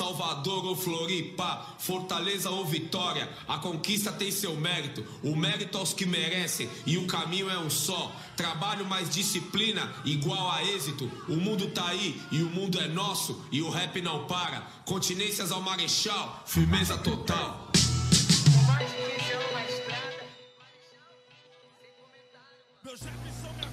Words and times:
Salvador 0.00 0.64
ou 0.64 0.74
Floripa, 0.74 1.62
Fortaleza 1.78 2.48
ou 2.48 2.64
Vitória, 2.64 3.28
a 3.46 3.58
conquista 3.58 4.10
tem 4.10 4.30
seu 4.30 4.56
mérito, 4.56 5.04
o 5.22 5.36
mérito 5.36 5.76
aos 5.76 5.92
que 5.92 6.06
merecem 6.06 6.70
e 6.86 6.96
o 6.96 7.06
caminho 7.06 7.50
é 7.50 7.58
um 7.58 7.68
só. 7.68 8.10
Trabalho 8.34 8.86
mais 8.86 9.10
disciplina, 9.10 9.92
igual 10.06 10.50
a 10.50 10.64
êxito. 10.64 11.04
O 11.28 11.36
mundo 11.36 11.68
tá 11.68 11.86
aí 11.88 12.18
e 12.32 12.42
o 12.42 12.48
mundo 12.48 12.80
é 12.80 12.88
nosso 12.88 13.44
e 13.52 13.60
o 13.60 13.68
rap 13.68 14.00
não 14.00 14.24
para. 14.24 14.62
Continências 14.86 15.52
ao 15.52 15.60
Marechal, 15.60 16.44
firmeza 16.46 16.96
total. 16.96 17.70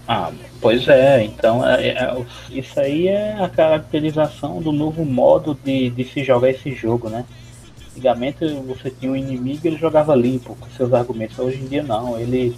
Ah, 0.10 0.32
pois 0.62 0.88
é, 0.88 1.24
então 1.24 1.66
é, 1.68 1.90
é, 1.90 2.26
isso 2.50 2.80
aí 2.80 3.08
é 3.08 3.36
a 3.40 3.50
caracterização 3.50 4.62
do 4.62 4.72
novo 4.72 5.06
modo 5.06 5.58
de, 5.64 5.90
de 5.90 6.04
se 6.06 6.24
jogar 6.24 6.50
esse 6.50 6.72
jogo, 6.74 7.10
né? 7.10 7.26
Antigamente 7.92 8.46
você 8.68 8.92
tinha 8.92 9.12
um 9.12 9.16
inimigo 9.16 9.62
e 9.64 9.68
ele 9.68 9.78
jogava 9.78 10.16
limpo 10.16 10.56
com 10.56 10.70
seus 10.72 10.94
argumentos, 10.94 11.38
hoje 11.40 11.62
em 11.62 11.68
dia 11.68 11.84
não, 11.84 12.20
ele 12.20 12.56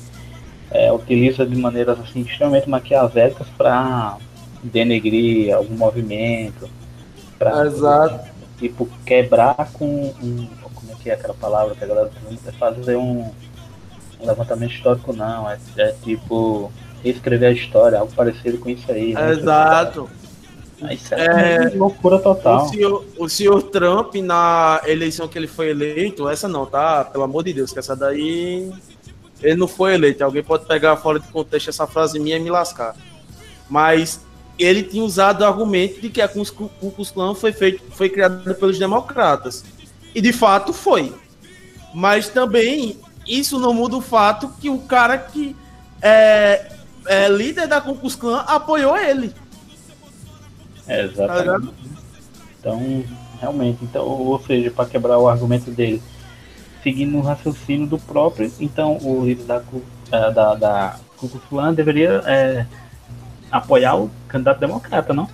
é, 0.72 0.92
utiliza 0.92 1.46
de 1.46 1.56
maneiras 1.56 2.00
assim 2.00 2.22
extremamente 2.22 2.70
maquiavélicas 2.70 3.48
para 3.58 4.18
denegrir 4.64 5.56
algum 5.56 5.76
movimento, 5.76 6.70
para 7.38 8.24
tipo 8.58 8.88
quebrar 9.06 9.56
com 9.74 10.14
um, 10.22 10.48
como 10.76 10.92
é 10.92 10.96
que 10.96 11.10
é 11.10 11.14
aquela 11.14 11.34
palavra 11.34 11.76
que 11.76 11.84
a 11.84 11.88
galera 11.88 12.12
usa, 12.30 12.50
é 12.50 12.52
fazer 12.52 12.98
um, 12.98 13.32
um 14.20 14.26
levantamento 14.26 14.74
histórico 14.74 15.14
não, 15.14 15.50
é, 15.50 15.58
é 15.78 15.96
tipo 16.04 16.72
reescrever 17.04 17.50
a 17.50 17.52
história, 17.52 18.00
algo 18.00 18.12
parecido 18.14 18.58
com 18.58 18.70
isso 18.70 18.92
aí. 18.92 19.14
Né? 19.14 19.32
Exato. 19.32 20.10
Isso 20.92 21.14
é, 21.14 21.56
é 21.56 21.70
loucura 21.76 22.20
total. 22.20 22.66
O 22.66 22.70
senhor, 22.70 23.06
o 23.18 23.30
senhor 23.30 23.62
Trump, 23.64 24.16
na 24.16 24.82
eleição 24.86 25.28
que 25.28 25.38
ele 25.38 25.48
foi 25.48 25.70
eleito, 25.70 26.30
essa 26.30 26.48
não, 26.48 26.66
tá? 26.66 27.04
Pelo 27.04 27.26
amor 27.26 27.44
de 27.44 27.54
Deus, 27.54 27.74
que 27.74 27.80
essa 27.80 27.96
daí. 27.96 28.72
Ele 29.42 29.56
não 29.56 29.68
foi 29.68 29.94
eleito. 29.94 30.24
Alguém 30.24 30.44
pode 30.44 30.66
pegar 30.66 30.96
fora 30.98 31.20
de 31.20 31.28
contexto 31.28 31.70
essa 31.70 31.88
frase 31.88 32.20
minha 32.20 32.38
e 32.38 32.40
me 32.40 32.50
lascar. 32.50 32.96
Mas 33.70 34.22
ele 34.58 34.84
tinha 34.84 35.04
usado 35.04 35.42
o 35.42 35.46
argumento 35.46 36.02
de 36.02 36.10
que 36.10 36.22
a 36.22 36.28
Ku 36.28 36.44
Klux 36.80 37.12
Klan 37.12 37.34
foi, 37.34 37.54
feito, 37.54 37.82
foi 37.92 38.10
criada 38.10 38.54
pelos 38.54 38.78
democratas. 38.78 39.64
E 40.14 40.22
de 40.22 40.34
fato 40.34 40.74
foi. 40.74 41.14
Mas 41.94 42.28
também 42.28 42.98
isso 43.26 43.60
não 43.60 43.74
muda 43.74 43.96
o 43.96 44.02
fato 44.02 44.52
que 44.60 44.70
o 44.70 44.80
cara 44.80 45.18
que 45.18 45.56
é, 46.02 46.70
é, 47.10 47.28
líder 47.28 47.68
da 47.68 47.82
Klux 47.82 48.16
Klan 48.16 48.42
apoiou 48.42 48.96
ele. 48.96 49.34
É, 50.88 51.06
exatamente. 51.06 51.68
Tá 51.68 51.74
então, 52.60 53.04
realmente, 53.42 53.84
então, 53.84 54.06
ou 54.06 54.40
seja, 54.44 54.70
para 54.70 54.88
quebrar 54.88 55.18
o 55.18 55.28
argumento 55.28 55.72
dele, 55.72 56.02
seguindo 56.84 57.18
o 57.18 57.22
raciocínio 57.22 57.88
do 57.88 57.98
próprio, 57.98 58.52
então 58.60 58.98
o 58.98 59.26
líder 59.26 59.46
da, 59.46 59.64
é, 60.12 60.32
da, 60.32 60.54
da 60.54 61.00
Klux 61.18 61.36
Klan 61.50 61.74
deveria 61.74 62.22
é, 62.28 62.68
apoiar 63.52 63.96
o 63.96 64.12
candidato 64.28 64.60
democrata, 64.60 65.12
não? 65.12 65.28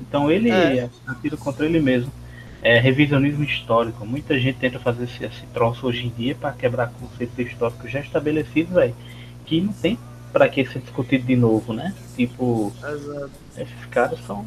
Então 0.00 0.30
ele 0.30 0.50
é 0.50 0.88
atira 1.06 1.36
contra 1.36 1.66
ele 1.66 1.78
mesmo. 1.78 2.10
É 2.62 2.80
revisionismo 2.80 3.44
histórico. 3.44 4.06
Muita 4.06 4.38
gente 4.38 4.58
tenta 4.58 4.78
fazer 4.78 5.04
esse, 5.04 5.24
esse 5.24 5.46
troço 5.52 5.86
hoje 5.86 6.06
em 6.06 6.08
dia 6.08 6.34
para 6.34 6.52
quebrar 6.52 6.90
conceitos 6.98 7.38
históricos 7.38 7.90
já 7.90 8.00
estabelecidos, 8.00 8.72
velho, 8.72 8.96
que 9.44 9.60
não 9.60 9.72
tem 9.74 9.98
para 10.32 10.48
que 10.48 10.64
ser 10.66 10.80
discutido 10.80 11.26
de 11.26 11.36
novo, 11.36 11.72
né? 11.72 11.94
Tipo, 12.16 12.72
Exato. 12.78 13.30
esses 13.56 13.86
caras 13.90 14.18
são 14.26 14.44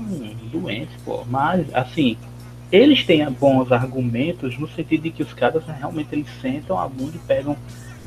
doentes, 0.51 0.95
pô. 1.03 1.23
Mas, 1.25 1.65
assim, 1.73 2.17
eles 2.71 3.03
têm 3.05 3.29
bons 3.31 3.71
argumentos 3.71 4.57
no 4.57 4.67
sentido 4.69 5.03
de 5.03 5.11
que 5.11 5.23
os 5.23 5.33
caras 5.33 5.63
realmente 5.65 6.09
eles 6.13 6.27
sentam 6.41 6.79
a 6.79 6.87
bunda 6.87 7.13
e 7.15 7.19
pegam 7.19 7.57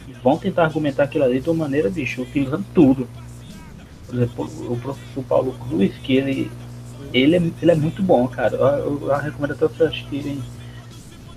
e 0.09 0.13
vão 0.13 0.39
tentar 0.39 0.65
argumentar 0.65 1.05
aquilo 1.05 1.25
ali 1.25 1.41
de 1.41 1.51
uma 1.51 1.65
maneira, 1.65 1.91
bicho, 1.91 2.23
utilizando 2.23 2.65
tudo. 2.75 3.09
Por 4.07 4.15
exemplo, 4.15 4.73
o 4.73 4.77
professor 4.79 5.25
Paulo 5.25 5.53
Cruz, 5.69 5.93
que 6.03 6.17
ele, 6.17 6.51
ele, 7.13 7.37
é, 7.37 7.43
ele 7.61 7.71
é 7.71 7.75
muito 7.75 8.03
bom, 8.03 8.27
cara. 8.29 8.57
Eu, 8.57 8.67
eu, 8.67 9.09
eu 9.09 9.17
recomendo 9.17 9.53
até 9.53 9.67
vocês 9.67 9.91
assistirem 9.91 10.41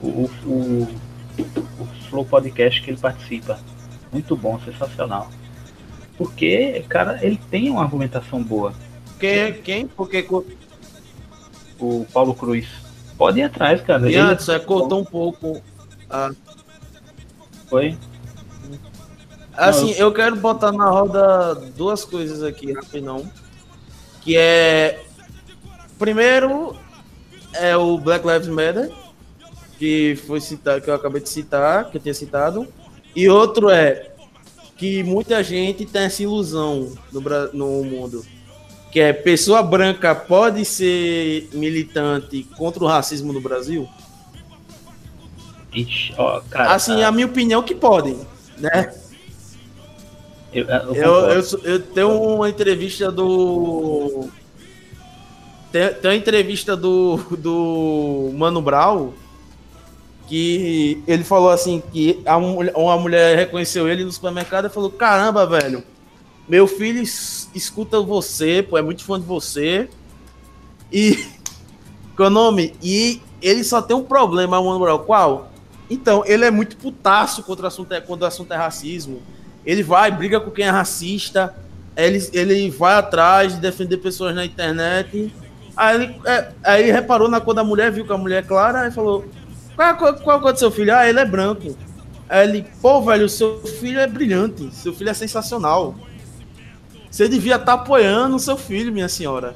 o, 0.02 0.08
o, 0.08 0.30
o, 0.46 0.88
o 1.82 1.86
Flow 2.10 2.26
Podcast 2.26 2.82
que 2.82 2.92
ele 2.92 2.98
participa. 2.98 3.60
Muito 4.12 4.36
bom, 4.36 4.60
sensacional. 4.60 5.30
Porque, 6.18 6.84
cara, 6.90 7.20
ele 7.24 7.40
tem 7.50 7.70
uma 7.70 7.84
argumentação 7.84 8.42
boa. 8.42 8.74
Quem? 9.20 9.54
Quem? 9.62 9.88
Porque. 9.88 10.28
O 11.80 12.06
Paulo 12.12 12.34
Cruz. 12.34 12.68
Pode 13.18 13.40
ir 13.40 13.44
atrás, 13.44 13.82
cara. 13.82 14.10
E 14.10 14.16
ele 14.16 14.18
antes, 14.18 14.50
é, 14.50 14.58
cortou 14.58 15.02
um 15.02 15.06
pouco. 15.06 15.62
Ah. 16.10 16.32
Foi? 17.68 17.98
Assim, 19.54 19.92
eu... 19.92 20.08
eu 20.08 20.14
quero 20.14 20.36
botar 20.36 20.72
na 20.72 20.90
roda 20.90 21.56
duas 21.76 22.04
coisas 22.04 22.44
aqui, 22.44 22.74
rapidão. 22.74 23.30
Que 24.22 24.38
é. 24.38 25.04
Primeiro, 26.00 26.76
é 27.54 27.76
o 27.76 27.98
Black 27.98 28.26
Lives 28.26 28.48
Matter, 28.48 28.92
que 29.78 30.16
foi 30.28 30.40
citado, 30.40 30.82
que 30.82 30.90
eu 30.90 30.94
acabei 30.94 31.22
de 31.22 31.30
citar, 31.30 31.90
que 31.90 31.98
eu 31.98 32.02
tinha 32.02 32.14
citado. 32.14 32.68
E 33.16 33.28
outro 33.30 33.70
é 33.70 34.12
que 34.78 35.04
muita 35.04 35.44
gente 35.44 35.86
tem 35.86 36.04
essa 36.04 36.22
ilusão 36.22 36.94
no, 37.12 37.22
no 37.54 37.84
mundo. 37.84 38.24
Que 38.92 39.00
é 39.00 39.12
pessoa 39.12 39.62
branca 39.62 40.16
pode 40.16 40.64
ser 40.64 41.50
militante 41.52 42.44
contra 42.56 42.84
o 42.84 42.88
racismo 42.88 43.34
no 43.34 43.42
Brasil? 43.42 43.88
Ixi, 45.74 46.14
ó, 46.18 46.42
cara, 46.50 46.74
assim, 46.74 47.04
a 47.04 47.12
minha 47.12 47.28
opinião 47.28 47.62
que 47.62 47.76
podem, 47.76 48.18
né? 48.58 48.94
Eu, 50.54 50.66
eu, 50.66 50.96
eu, 50.96 51.30
eu, 51.32 51.60
eu 51.64 51.80
tenho 51.80 52.10
uma 52.10 52.50
entrevista 52.50 53.12
do. 53.12 54.30
Tem, 55.72 55.94
tem 55.94 56.12
uma 56.12 56.16
entrevista 56.16 56.76
do, 56.76 57.18
do 57.38 58.32
Mano 58.34 58.62
Brown 58.62 59.12
que 60.28 61.02
ele 61.08 61.24
falou 61.24 61.50
assim 61.50 61.82
que 61.92 62.22
a, 62.26 62.38
uma 62.38 62.98
mulher 62.98 63.38
reconheceu 63.38 63.88
ele 63.88 64.04
no 64.04 64.12
supermercado 64.12 64.68
e 64.68 64.70
falou: 64.70 64.90
"Caramba, 64.92 65.46
velho, 65.46 65.84
meu 66.48 66.68
filho 66.68 67.02
escuta 67.02 68.00
você, 68.02 68.62
pô, 68.62 68.78
é 68.78 68.82
muito 68.82 69.04
fã 69.04 69.20
de 69.20 69.26
você". 69.26 69.90
E 70.92 71.26
qual 72.16 72.28
é 72.28 72.32
nome? 72.32 72.76
E 72.82 73.22
ele 73.42 73.64
só 73.64 73.82
tem 73.82 73.96
um 73.96 74.04
problema, 74.04 74.62
mano, 74.62 75.00
qual? 75.00 75.52
Então, 75.90 76.24
ele 76.26 76.44
é 76.44 76.52
muito 76.52 76.76
putaço 76.78 77.44
contra 77.44 77.66
o 77.66 77.68
assunto, 77.68 77.90
quando 78.06 78.24
o 78.24 78.26
assunto 78.26 78.52
é 78.54 78.58
racismo. 78.58 79.22
Ele 79.66 79.84
vai, 79.84 80.12
briga 80.12 80.40
com 80.40 80.52
quem 80.52 80.66
é 80.66 80.70
racista, 80.70 81.56
ele, 81.96 82.30
ele 82.34 82.70
vai 82.70 82.96
atrás 82.96 83.56
de 83.56 83.62
defender 83.62 83.98
pessoas 83.98 84.36
na 84.36 84.46
internet. 84.46 85.34
Aí 85.76 85.96
ele, 85.96 86.22
é, 86.26 86.52
aí 86.64 86.84
ele 86.84 86.92
reparou 86.92 87.30
na 87.30 87.40
cor 87.40 87.54
da 87.54 87.64
mulher, 87.64 87.92
viu 87.92 88.06
que 88.06 88.14
a 88.14 88.18
mulher 88.18 88.44
é 88.44 88.48
clara, 88.48 88.88
e 88.88 88.92
falou: 88.92 89.26
qual, 89.78 89.96
qual, 89.96 90.14
qual 90.16 90.38
a 90.38 90.42
cor 90.42 90.54
do 90.54 90.60
seu 90.60 90.72
filho? 90.72 90.94
Ah, 90.94 91.08
ele 91.08 91.20
é 91.20 91.26
branco. 91.26 91.78
Aí 92.28 92.50
ele, 92.50 92.66
pô, 92.82 93.00
velho, 93.02 93.30
seu 93.30 93.62
filho 93.62 94.00
é 94.00 94.08
brilhante, 94.08 94.74
seu 94.76 94.92
filho 94.92 95.12
é 95.12 95.14
sensacional. 95.14 95.96
Você 97.10 97.30
devia 97.30 97.56
estar 97.56 97.66
tá 97.66 97.74
apoiando 97.74 98.36
o 98.36 98.40
seu 98.40 98.58
filho, 98.58 98.92
minha 98.92 99.08
senhora. 99.08 99.56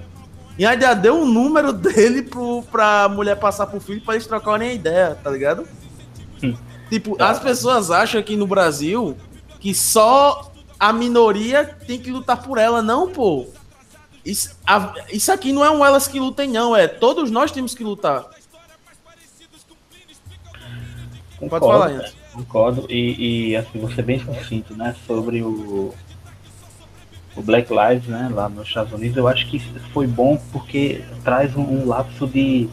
E 0.57 0.65
ainda 0.65 0.93
deu 0.93 1.15
um 1.15 1.25
número 1.25 1.73
dele 1.73 2.21
pro, 2.21 2.61
pra 2.71 3.09
mulher 3.09 3.35
passar 3.35 3.65
pro 3.65 3.81
filho 3.81 4.01
pra 4.01 4.13
eles 4.13 4.27
trocarem 4.27 4.69
a 4.69 4.73
ideia, 4.73 5.17
tá 5.21 5.31
ligado? 5.31 5.67
Hum. 6.43 6.55
Tipo, 6.89 7.17
tá. 7.17 7.29
as 7.31 7.39
pessoas 7.39 7.89
acham 7.89 8.21
aqui 8.21 8.35
no 8.35 8.45
Brasil 8.45 9.17
que 9.59 9.73
só 9.73 10.51
a 10.79 10.93
minoria 10.93 11.65
tem 11.87 11.99
que 11.99 12.11
lutar 12.11 12.43
por 12.43 12.59
ela. 12.59 12.81
Não, 12.81 13.09
pô. 13.09 13.47
Isso, 14.23 14.55
a, 14.65 14.93
isso 15.11 15.31
aqui 15.31 15.51
não 15.51 15.65
é 15.65 15.71
um 15.71 15.83
elas 15.83 16.07
que 16.07 16.19
lutem, 16.19 16.49
não. 16.49 16.75
É 16.75 16.87
todos 16.87 17.31
nós 17.31 17.51
temos 17.51 17.73
que 17.73 17.83
lutar. 17.83 18.25
Concordo, 21.41 21.65
Pode 21.65 21.79
falar, 21.79 21.93
Jens. 21.93 22.15
Concordo, 22.33 22.85
e, 22.87 23.49
e 23.49 23.55
assim, 23.55 23.79
você 23.79 24.01
bem 24.03 24.19
sucinto, 24.19 24.75
né, 24.75 24.95
sobre 25.07 25.41
o, 25.41 25.91
o 27.35 27.41
Black 27.41 27.69
Lives, 27.73 28.07
né, 28.07 28.29
lá 28.31 28.47
nos 28.47 28.67
Estados 28.67 28.93
Unidos, 28.93 29.17
eu 29.17 29.27
acho 29.27 29.49
que 29.49 29.59
foi 29.91 30.05
bom 30.05 30.39
porque 30.51 31.03
traz 31.23 31.55
um, 31.55 31.63
um 31.63 31.87
lapso 31.87 32.27
de, 32.27 32.69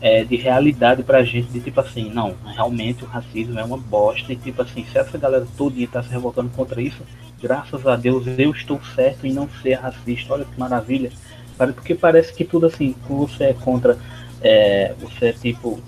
é, 0.00 0.24
de 0.24 0.36
realidade 0.36 1.02
pra 1.02 1.22
gente, 1.22 1.48
de 1.52 1.60
tipo 1.60 1.78
assim, 1.80 2.10
não, 2.10 2.34
realmente 2.46 3.04
o 3.04 3.06
racismo 3.06 3.58
é 3.58 3.64
uma 3.64 3.76
bosta, 3.76 4.32
e 4.32 4.36
tipo 4.36 4.62
assim, 4.62 4.86
se 4.86 4.96
essa 4.96 5.18
galera 5.18 5.46
toda 5.56 5.86
tá 5.86 6.02
se 6.02 6.08
revoltando 6.08 6.48
contra 6.56 6.80
isso, 6.80 7.02
graças 7.42 7.86
a 7.86 7.94
Deus 7.94 8.26
eu 8.38 8.52
estou 8.52 8.80
certo 8.94 9.26
em 9.26 9.34
não 9.34 9.48
ser 9.62 9.74
racista, 9.74 10.32
olha 10.32 10.46
que 10.46 10.58
maravilha, 10.58 11.12
porque 11.58 11.94
parece 11.94 12.32
que 12.32 12.44
tudo 12.44 12.66
assim, 12.66 12.96
você 13.06 13.44
é 13.44 13.52
contra, 13.52 13.98
é, 14.40 14.94
você 14.98 15.26
é 15.26 15.32
tipo, 15.34 15.78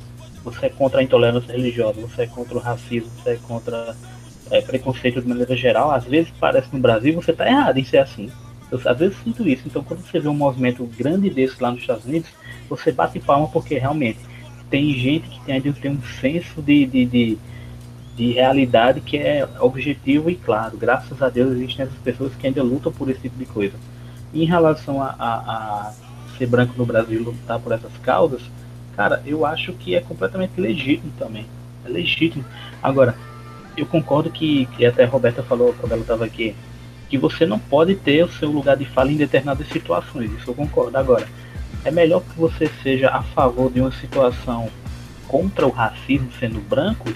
você 0.45 0.67
é 0.67 0.69
contra 0.69 1.01
a 1.01 1.03
intolerância 1.03 1.53
religiosa, 1.53 2.01
você 2.01 2.23
é 2.23 2.27
contra 2.27 2.57
o 2.57 2.61
racismo, 2.61 3.11
você 3.23 3.31
é 3.31 3.39
contra 3.49 3.97
é, 4.51 4.61
preconceito 4.61 5.21
de 5.21 5.27
maneira 5.27 5.57
geral, 5.57 5.91
às 5.91 6.05
vezes 6.05 6.33
parece 6.39 6.69
no 6.73 6.79
Brasil 6.79 7.15
você 7.15 7.31
está 7.31 7.47
errado 7.47 7.79
em 7.79 7.85
ser 7.85 7.99
assim. 7.99 8.31
Eu, 8.71 8.81
às 8.85 8.99
vezes 8.99 9.17
sinto 9.23 9.49
isso. 9.49 9.63
Então, 9.67 9.83
quando 9.83 10.01
você 10.01 10.19
vê 10.19 10.29
um 10.29 10.35
movimento 10.35 10.85
grande 10.85 11.31
desse 11.31 11.63
lá 11.63 11.71
nos 11.71 11.81
Estados 11.81 12.05
Unidos, 12.05 12.29
você 12.69 12.93
bate 12.93 13.19
palma 13.21 13.49
porque 13.49 13.79
realmente 13.79 14.19
tem 14.71 14.93
gente 14.95 15.29
que 15.29 15.53
ainda 15.53 15.73
tem 15.73 15.91
um 15.93 16.03
senso 16.21 16.61
de, 16.61 16.87
de, 16.87 17.07
de, 17.07 17.39
de, 18.17 18.33
realidade 18.33 19.01
que 19.01 19.17
é 19.17 19.49
objetivo 19.61 20.31
e 20.31 20.35
claro. 20.35 20.77
Graças 20.77 21.23
a 21.23 21.29
Deus 21.29 21.53
existem 21.53 21.85
essas 21.85 21.99
pessoas 21.99 22.35
que 22.35 22.47
ainda 22.47 22.63
lutam 22.63 22.93
por 22.93 23.09
esse 23.09 23.21
tipo 23.21 23.39
de 23.39 23.47
coisa. 23.47 23.75
Em 24.33 24.45
relação 24.45 25.01
a, 25.01 25.15
a, 25.19 25.35
a 25.37 25.93
ser 26.37 26.47
branco 26.47 26.75
no 26.77 26.85
Brasil 26.85 27.21
e 27.21 27.25
lutar 27.25 27.61
por 27.61 27.73
essas 27.73 27.93
causas, 27.99 28.43
cara, 28.97 29.23
eu 29.27 29.45
acho 29.45 29.73
que 29.73 29.95
é 29.95 30.01
completamente 30.01 30.61
legítimo 30.61 31.13
também. 31.19 31.47
É 31.85 31.89
legítimo. 31.89 32.45
Agora, 32.83 33.15
eu 33.77 33.87
concordo 33.87 34.31
que, 34.31 34.67
que 34.77 34.87
até 34.87 35.05
a 35.05 35.09
Roberta 35.09 35.43
falou 35.43 35.75
quando 35.79 35.93
ela 35.93 36.01
estava 36.01 36.25
aqui, 36.25 36.55
que 37.09 37.19
você 37.19 37.45
não 37.45 37.59
pode 37.59 37.95
ter 37.95 38.25
o 38.25 38.29
seu 38.29 38.51
lugar 38.51 38.77
de 38.77 38.85
fala 38.85 39.13
em 39.13 39.17
determinadas 39.17 39.69
situações. 39.69 40.31
Isso 40.33 40.51
eu 40.51 40.55
concordo. 40.55 40.97
Agora, 40.97 41.27
é 41.85 41.91
melhor 41.91 42.23
que 42.23 42.39
você 42.39 42.71
seja 42.83 43.11
a 43.11 43.23
favor 43.23 43.71
de 43.71 43.81
uma 43.81 43.93
situação 43.93 44.71
contra 45.29 45.67
o 45.67 45.71
racismo 45.71 46.31
sendo 46.39 46.61
branco 46.61 47.13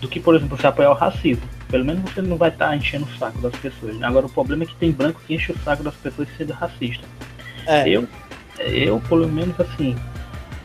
do 0.00 0.08
que, 0.08 0.20
por 0.20 0.34
exemplo, 0.34 0.56
você 0.56 0.66
apoiar 0.66 0.90
o 0.90 0.94
racismo. 0.94 1.42
Pelo 1.68 1.84
menos 1.84 2.02
você 2.02 2.22
não 2.22 2.36
vai 2.36 2.48
estar 2.48 2.68
tá 2.68 2.76
enchendo 2.76 3.04
o 3.04 3.18
saco 3.18 3.40
das 3.40 3.54
pessoas. 3.56 3.96
Né? 3.96 4.06
Agora, 4.06 4.26
o 4.26 4.30
problema 4.30 4.64
é 4.64 4.66
que 4.66 4.74
tem 4.76 4.90
branco 4.90 5.20
que 5.26 5.34
enche 5.34 5.52
o 5.52 5.58
saco 5.58 5.82
das 5.82 5.94
pessoas 5.94 6.28
sendo 6.36 6.52
racista. 6.52 7.06
É. 7.66 7.88
Eu, 7.88 8.08
eu, 8.58 9.00
pelo 9.08 9.28
menos, 9.28 9.58
assim, 9.60 9.96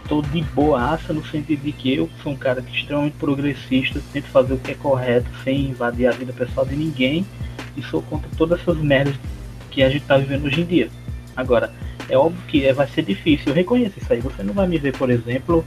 tô 0.07 0.22
de 0.22 0.42
boaça 0.42 1.13
no 1.13 1.25
sentido 1.25 1.62
de 1.62 1.72
que 1.72 1.94
eu 1.94 2.10
sou 2.22 2.34
um 2.34 2.36
cara 2.36 2.62
que 2.62 2.75
extremamente 2.75 3.16
progressista, 3.18 4.02
tento 4.13 4.25
fazer 4.25 4.54
o 4.54 4.57
que 4.57 4.72
é 4.72 4.75
correto 4.75 5.30
sem 5.44 5.69
invadir 5.69 6.07
a 6.07 6.12
vida 6.12 6.31
pessoal 6.34 6.66
de 6.66 6.75
ninguém 6.75 7.25
e 7.75 7.81
sou 7.84 8.02
contra 8.02 8.30
todas 8.38 8.60
essas 8.60 8.78
merdas 8.78 9.16
que 9.72 9.84
a 9.84 9.90
gente 9.90 10.06
tá 10.06 10.18
vivendo 10.18 10.46
hoje 10.46 10.62
em 10.62 10.66
dia. 10.66 10.90
Agora, 11.36 11.74
é 12.07 12.18
óbvio 12.18 12.42
que 12.48 12.66
é, 12.66 12.74
vai 12.74 12.88
ser 12.88 13.04
difícil, 13.04 13.48
eu 13.48 13.54
reconheço 13.54 14.00
isso 14.00 14.12
aí. 14.12 14.19
Você 14.22 14.44
não 14.44 14.54
vai 14.54 14.68
me 14.68 14.78
ver, 14.78 14.96
por 14.98 15.10
exemplo, 15.10 15.66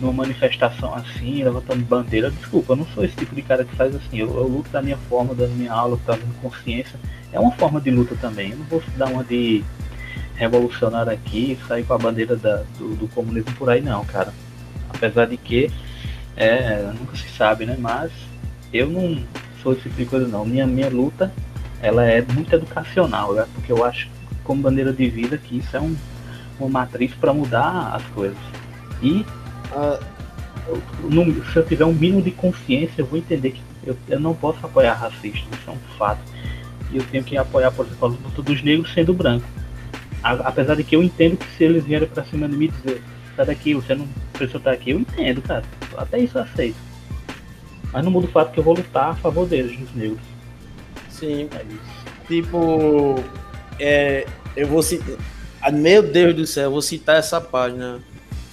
numa 0.00 0.12
manifestação 0.12 0.94
assim, 0.94 1.42
levantando 1.42 1.84
bandeira. 1.84 2.30
Desculpa, 2.30 2.72
eu 2.72 2.76
não 2.76 2.86
sou 2.86 3.04
esse 3.04 3.16
tipo 3.16 3.34
de 3.34 3.42
cara 3.42 3.64
que 3.64 3.74
faz 3.74 3.94
assim. 3.94 4.18
Eu, 4.18 4.28
eu 4.28 4.46
luto 4.46 4.70
da 4.70 4.82
minha 4.82 4.96
forma, 5.08 5.34
da 5.34 5.46
minha 5.48 5.72
aula, 5.72 5.98
trazendo 6.04 6.34
consciência. 6.40 6.98
É 7.32 7.40
uma 7.40 7.52
forma 7.52 7.80
de 7.80 7.90
luta 7.90 8.14
também. 8.20 8.50
Eu 8.50 8.58
não 8.58 8.66
vou 8.66 8.82
dar 8.96 9.08
uma 9.08 9.24
de 9.24 9.64
revolucionário 10.38 11.12
aqui 11.12 11.52
e 11.52 11.66
sair 11.66 11.84
com 11.84 11.94
a 11.94 11.98
bandeira 11.98 12.36
da, 12.36 12.62
do, 12.78 12.94
do, 12.94 13.08
comunismo 13.08 13.52
por 13.54 13.68
aí 13.68 13.80
não, 13.80 14.04
cara. 14.04 14.32
Apesar 14.88 15.26
de 15.26 15.36
que 15.36 15.70
é, 16.36 16.90
nunca 16.98 17.16
se 17.16 17.28
sabe, 17.30 17.66
né? 17.66 17.76
Mas 17.78 18.12
eu 18.72 18.88
não 18.88 19.20
sou 19.62 19.72
esse 19.72 19.82
tipo 19.82 19.96
de 19.96 20.06
coisa 20.06 20.28
não. 20.28 20.46
Minha, 20.46 20.66
minha 20.66 20.88
luta 20.88 21.32
ela 21.82 22.04
é 22.04 22.22
muito 22.22 22.52
educacional, 22.54 23.34
né? 23.34 23.46
porque 23.54 23.70
eu 23.70 23.84
acho 23.84 24.08
como 24.44 24.62
bandeira 24.62 24.92
de 24.92 25.08
vida 25.08 25.36
que 25.36 25.58
isso 25.58 25.76
é 25.76 25.80
um, 25.80 25.94
uma 26.58 26.68
matriz 26.68 27.12
para 27.14 27.32
mudar 27.32 27.94
as 27.94 28.02
coisas. 28.14 28.38
E 29.02 29.24
uh, 29.72 30.02
eu, 30.66 30.82
no, 31.10 31.44
se 31.46 31.56
eu 31.56 31.66
tiver 31.66 31.84
um 31.84 31.92
mínimo 31.92 32.22
de 32.22 32.30
consciência, 32.30 33.02
eu 33.02 33.06
vou 33.06 33.18
entender 33.18 33.52
que 33.52 33.62
eu, 33.84 33.96
eu 34.08 34.20
não 34.20 34.34
posso 34.34 34.64
apoiar 34.64 34.94
racistas, 34.94 35.46
isso 35.52 35.70
é 35.70 35.72
um 35.72 35.98
fato. 35.98 36.20
E 36.90 36.96
eu 36.96 37.04
tenho 37.10 37.22
que 37.22 37.36
apoiar, 37.36 37.70
por 37.70 37.86
exemplo, 37.86 38.06
a 38.06 38.10
luta 38.10 38.42
dos 38.42 38.62
negros 38.62 38.92
sendo 38.92 39.12
branco. 39.12 39.46
A, 40.22 40.32
apesar 40.32 40.74
de 40.74 40.84
que 40.84 40.96
eu 40.96 41.02
entendo 41.02 41.36
que 41.36 41.46
se 41.56 41.64
eles 41.64 41.84
vierem 41.84 42.08
para 42.08 42.24
cima 42.24 42.48
de 42.48 42.56
mim 42.56 42.68
dizer, 42.68 43.02
sai 43.36 43.46
daqui, 43.46 43.74
você 43.74 43.94
não 43.94 44.06
precisa 44.32 44.58
estar 44.58 44.72
aqui, 44.72 44.90
eu 44.90 45.00
entendo, 45.00 45.42
cara. 45.42 45.64
Até 45.96 46.18
isso 46.18 46.38
eu 46.38 46.42
aceito. 46.42 46.76
Mas 47.92 48.04
não 48.04 48.10
muda 48.10 48.26
o 48.26 48.30
fato 48.30 48.52
que 48.52 48.58
eu 48.58 48.64
vou 48.64 48.74
lutar 48.74 49.10
a 49.10 49.14
favor 49.14 49.46
deles, 49.46 49.78
dos 49.78 49.94
negros. 49.94 50.20
Sim. 51.10 51.48
É 51.52 51.64
tipo, 52.26 53.22
é, 53.78 54.26
eu 54.56 54.66
vou 54.66 54.82
citar. 54.82 55.16
Ah, 55.60 55.70
meu 55.70 56.02
Deus 56.02 56.34
do 56.34 56.46
céu, 56.46 56.64
eu 56.64 56.70
vou 56.70 56.82
citar 56.82 57.16
essa 57.16 57.40
página. 57.40 58.00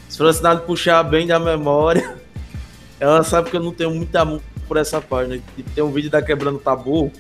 Se 0.09 0.17
Francinado 0.17 0.61
puxar 0.61 1.03
bem 1.03 1.27
da 1.27 1.39
memória, 1.39 2.17
ela 2.99 3.23
sabe 3.23 3.49
que 3.49 3.57
eu 3.57 3.61
não 3.61 3.73
tenho 3.73 3.91
muita 3.91 4.21
amor 4.21 4.41
por 4.67 4.77
essa 4.77 5.01
página. 5.01 5.41
Tem 5.73 5.83
um 5.83 5.91
vídeo 5.91 6.09
da 6.09 6.21
Quebrando 6.21 6.59
Tabu, 6.59 7.11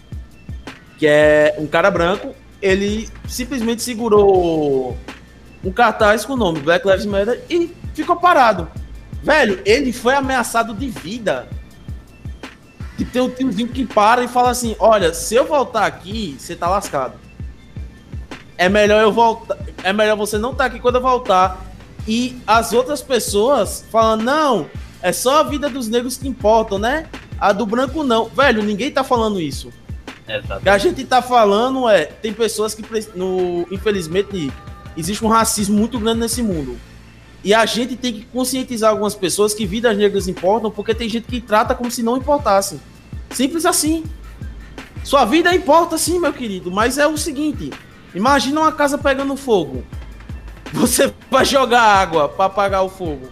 que 0.97 1.05
é 1.05 1.55
um 1.59 1.67
cara 1.67 1.91
branco, 1.91 2.33
ele 2.65 3.09
simplesmente 3.27 3.81
segurou 3.81 4.97
um 5.63 5.71
cartaz 5.71 6.25
com 6.25 6.33
o 6.33 6.37
nome 6.37 6.59
Black 6.59 6.87
Lives 6.87 7.05
Matter 7.05 7.43
e 7.49 7.73
ficou 7.93 8.15
parado. 8.15 8.67
Velho, 9.23 9.61
ele 9.65 9.91
foi 9.91 10.13
ameaçado 10.13 10.73
de 10.73 10.87
vida. 10.87 11.47
E 12.97 13.03
tem 13.03 13.21
um 13.21 13.29
tiozinho 13.29 13.67
que 13.67 13.85
para 13.85 14.23
e 14.23 14.27
fala 14.27 14.51
assim: 14.51 14.75
Olha, 14.79 15.13
se 15.13 15.35
eu 15.35 15.45
voltar 15.45 15.85
aqui, 15.85 16.35
você 16.39 16.55
tá 16.55 16.69
lascado 16.69 17.25
é 18.57 18.69
melhor 18.69 19.01
eu 19.01 19.11
voltar. 19.11 19.57
É 19.83 19.93
melhor 19.93 20.17
você 20.17 20.37
não 20.37 20.51
estar 20.51 20.65
tá 20.65 20.69
aqui 20.69 20.79
quando 20.79 20.95
eu 20.95 21.01
voltar. 21.01 21.65
E 22.07 22.37
as 22.45 22.73
outras 22.73 23.01
pessoas 23.01 23.85
falando, 23.91 24.23
não, 24.23 24.69
é 25.01 25.11
só 25.11 25.39
a 25.39 25.43
vida 25.43 25.69
dos 25.69 25.87
negros 25.87 26.17
que 26.17 26.27
importam, 26.27 26.77
né? 26.77 27.07
A 27.39 27.51
do 27.51 27.65
branco 27.65 28.03
não. 28.03 28.25
Velho, 28.25 28.63
ninguém 28.63 28.91
tá 28.91 29.03
falando 29.03 29.39
isso. 29.39 29.71
Exatamente. 30.27 30.59
O 30.59 30.63
que 30.63 30.69
a 30.69 30.77
gente 30.77 31.03
tá 31.05 31.21
falando 31.21 31.87
é, 31.87 32.05
tem 32.05 32.33
pessoas 32.33 32.73
que, 32.73 32.83
no, 33.15 33.67
infelizmente, 33.71 34.51
existe 34.97 35.23
um 35.23 35.27
racismo 35.27 35.77
muito 35.77 35.99
grande 35.99 36.21
nesse 36.21 36.41
mundo. 36.41 36.77
E 37.43 37.53
a 37.53 37.65
gente 37.65 37.95
tem 37.95 38.11
que 38.11 38.25
conscientizar 38.25 38.89
algumas 38.89 39.13
pessoas 39.13 39.53
que 39.53 39.65
vidas 39.65 39.95
negras 39.95 40.27
importam, 40.27 40.71
porque 40.71 40.95
tem 40.95 41.07
gente 41.07 41.27
que 41.27 41.39
trata 41.39 41.75
como 41.75 41.91
se 41.91 42.01
não 42.01 42.17
importasse. 42.17 42.79
Simples 43.29 43.65
assim. 43.65 44.03
Sua 45.03 45.25
vida 45.25 45.53
importa 45.53 45.97
sim, 45.97 46.19
meu 46.19 46.33
querido, 46.33 46.71
mas 46.71 46.97
é 46.97 47.05
o 47.05 47.15
seguinte, 47.15 47.71
Imagina 48.15 48.61
uma 48.61 48.71
casa 48.71 48.97
pegando 48.97 49.35
fogo. 49.35 49.85
Você 50.71 51.13
vai 51.29 51.43
jogar 51.43 51.81
água 51.81 52.29
para 52.29 52.45
apagar 52.45 52.83
o 52.83 52.89
fogo. 52.89 53.29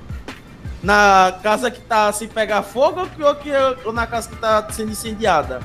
Na 0.83 1.39
casa 1.41 1.71
que 1.71 1.79
tá 1.79 2.11
sem 2.11 2.27
pegar 2.27 2.61
fogo 2.61 2.99
ou, 2.99 3.35
que, 3.35 3.49
ou 3.85 3.93
na 3.93 4.05
casa 4.05 4.27
que 4.27 4.35
tá 4.35 4.67
sendo 4.69 4.91
incendiada? 4.91 5.61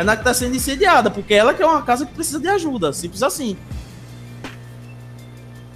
É 0.00 0.04
na 0.04 0.16
que 0.16 0.24
tá 0.24 0.32
sendo 0.32 0.56
incendiada, 0.56 1.10
porque 1.10 1.34
ela 1.34 1.52
que 1.52 1.62
é 1.62 1.66
uma 1.66 1.82
casa 1.82 2.06
que 2.06 2.14
precisa 2.14 2.40
de 2.40 2.48
ajuda, 2.48 2.90
simples 2.90 3.22
assim. 3.22 3.54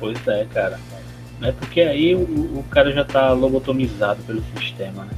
Pois 0.00 0.16
é, 0.26 0.46
cara. 0.46 0.80
É 1.42 1.52
porque 1.52 1.82
aí 1.82 2.14
o, 2.14 2.20
o 2.20 2.64
cara 2.70 2.90
já 2.90 3.04
tá 3.04 3.32
lobotomizado 3.32 4.22
pelo 4.22 4.42
sistema, 4.56 5.04
né? 5.04 5.12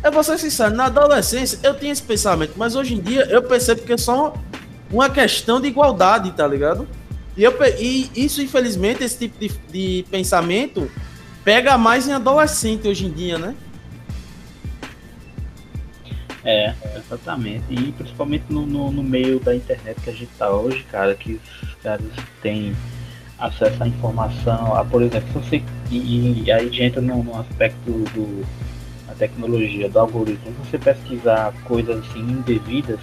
Eu 0.00 0.12
vou 0.12 0.22
ser 0.22 0.38
sincero, 0.38 0.76
na 0.76 0.84
adolescência 0.84 1.58
eu 1.64 1.76
tinha 1.76 1.90
esse 1.90 2.04
pensamento, 2.04 2.52
mas 2.54 2.76
hoje 2.76 2.94
em 2.94 3.00
dia 3.00 3.22
eu 3.22 3.42
percebo 3.42 3.82
que 3.82 3.92
é 3.92 3.98
só 3.98 4.34
uma 4.88 5.10
questão 5.10 5.60
de 5.60 5.66
igualdade, 5.66 6.30
tá 6.30 6.46
ligado? 6.46 6.86
E, 7.36 7.42
eu, 7.42 7.52
e 7.80 8.08
isso, 8.14 8.40
infelizmente, 8.40 9.02
esse 9.02 9.18
tipo 9.18 9.40
de, 9.40 9.48
de 9.72 10.04
pensamento 10.08 10.88
pega 11.42 11.76
mais 11.76 12.06
em 12.06 12.12
adolescente 12.12 12.86
hoje 12.86 13.06
em 13.06 13.10
dia, 13.10 13.38
né? 13.38 13.56
É, 16.46 16.72
exatamente. 16.96 17.64
E 17.68 17.90
principalmente 17.90 18.44
no, 18.48 18.64
no, 18.64 18.92
no, 18.92 19.02
meio 19.02 19.40
da 19.40 19.54
internet 19.54 20.00
que 20.00 20.10
a 20.10 20.12
gente 20.12 20.30
tá 20.38 20.48
hoje, 20.48 20.84
cara, 20.84 21.12
que 21.16 21.40
os 21.60 21.74
caras 21.82 22.06
têm 22.40 22.72
acesso 23.36 23.82
à 23.82 23.88
informação. 23.88 24.76
A, 24.76 24.84
por 24.84 25.02
exemplo, 25.02 25.28
você. 25.32 25.60
E, 25.90 26.44
e 26.44 26.52
aí 26.52 26.60
a 26.60 26.64
gente 26.64 26.82
entra 26.84 27.02
no, 27.02 27.20
no 27.24 27.40
aspecto 27.40 27.90
do 27.90 28.46
da 29.08 29.14
tecnologia, 29.14 29.88
do 29.88 29.98
algoritmo. 29.98 30.54
Se 30.64 30.70
você 30.70 30.78
pesquisar 30.78 31.52
coisas 31.64 31.98
assim 31.98 32.20
indevidas, 32.20 33.00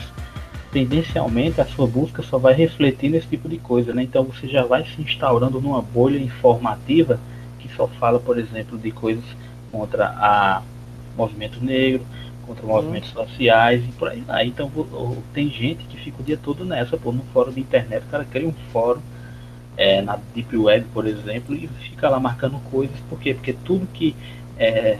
tendencialmente 0.71 1.59
a 1.59 1.65
sua 1.65 1.85
busca 1.85 2.23
só 2.23 2.37
vai 2.37 2.53
refletir 2.53 3.09
nesse 3.09 3.27
tipo 3.27 3.49
de 3.49 3.57
coisa, 3.57 3.93
né? 3.93 4.03
Então 4.03 4.23
você 4.23 4.47
já 4.47 4.63
vai 4.63 4.85
se 4.85 5.01
instaurando 5.01 5.59
numa 5.59 5.81
bolha 5.81 6.17
informativa 6.17 7.19
que 7.59 7.69
só 7.75 7.87
fala, 7.87 8.19
por 8.19 8.39
exemplo, 8.39 8.77
de 8.77 8.91
coisas 8.91 9.23
contra 9.69 10.07
a 10.07 10.61
movimento 11.17 11.63
negro, 11.63 12.05
contra 12.45 12.65
uhum. 12.65 12.73
movimentos 12.73 13.09
sociais 13.09 13.83
e 13.83 13.91
por 13.93 14.09
aí 14.09 14.21
vai. 14.21 14.47
Então 14.47 14.71
tem 15.33 15.49
gente 15.49 15.83
que 15.85 15.97
fica 15.97 16.21
o 16.21 16.23
dia 16.23 16.37
todo 16.37 16.65
nessa, 16.65 16.97
pô, 16.97 17.11
no 17.11 17.23
fórum 17.33 17.51
de 17.51 17.59
internet, 17.59 18.03
o 18.03 18.09
cara 18.09 18.25
cria 18.25 18.47
um 18.47 18.53
fórum 18.71 19.01
é, 19.75 20.01
na 20.01 20.19
Deep 20.35 20.55
Web, 20.55 20.85
por 20.93 21.07
exemplo, 21.07 21.55
e 21.55 21.67
fica 21.89 22.09
lá 22.09 22.19
marcando 22.19 22.59
coisas, 22.69 22.95
por 23.09 23.19
quê? 23.19 23.33
Porque 23.33 23.53
tudo 23.53 23.87
que 23.87 24.15
é, 24.57 24.97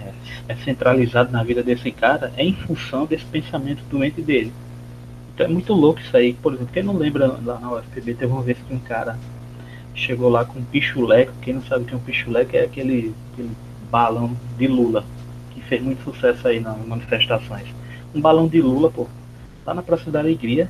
é 0.48 0.56
centralizado 0.64 1.32
na 1.32 1.44
vida 1.44 1.62
desse 1.62 1.92
cara 1.92 2.34
é 2.36 2.44
em 2.44 2.54
função 2.54 3.06
desse 3.06 3.26
pensamento 3.26 3.84
doente 3.90 4.22
dele. 4.22 4.52
Então 5.34 5.46
é 5.46 5.50
muito 5.50 5.74
louco 5.74 6.00
isso 6.00 6.16
aí. 6.16 6.34
Por 6.34 6.54
exemplo, 6.54 6.74
quem 6.74 6.84
não 6.84 6.96
lembra 6.96 7.28
lá 7.44 7.60
na 7.60 7.72
UFPB, 7.74 8.14
teve 8.16 8.32
uma 8.32 8.42
vez 8.42 8.58
que 8.58 8.74
um 8.74 8.80
cara 8.80 9.18
chegou 9.96 10.30
lá 10.30 10.46
com 10.46 10.60
um 10.60 10.64
pichuleco. 10.64 11.34
Quem 11.42 11.56
não 11.56 11.64
sabe 11.64 11.84
o 11.84 11.86
que 11.86 11.94
é 11.94 11.98
um 11.98 12.02
pichuleco 12.02 12.56
é 12.56 12.62
aquele, 12.62 13.14
aquele 13.32 13.52
balão 13.92 14.36
de 14.58 14.68
Lula, 14.68 15.04
fez 15.64 15.82
muito 15.82 16.04
sucesso 16.04 16.48
aí 16.48 16.60
nas 16.60 16.78
manifestações. 16.86 17.68
Um 18.14 18.22
balão 18.22 18.48
de 18.48 18.62
Lula, 18.62 18.92
pô, 18.92 19.08
lá 19.66 19.74
na 19.74 19.82
Praça 19.82 20.12
da 20.12 20.20
Alegria. 20.20 20.70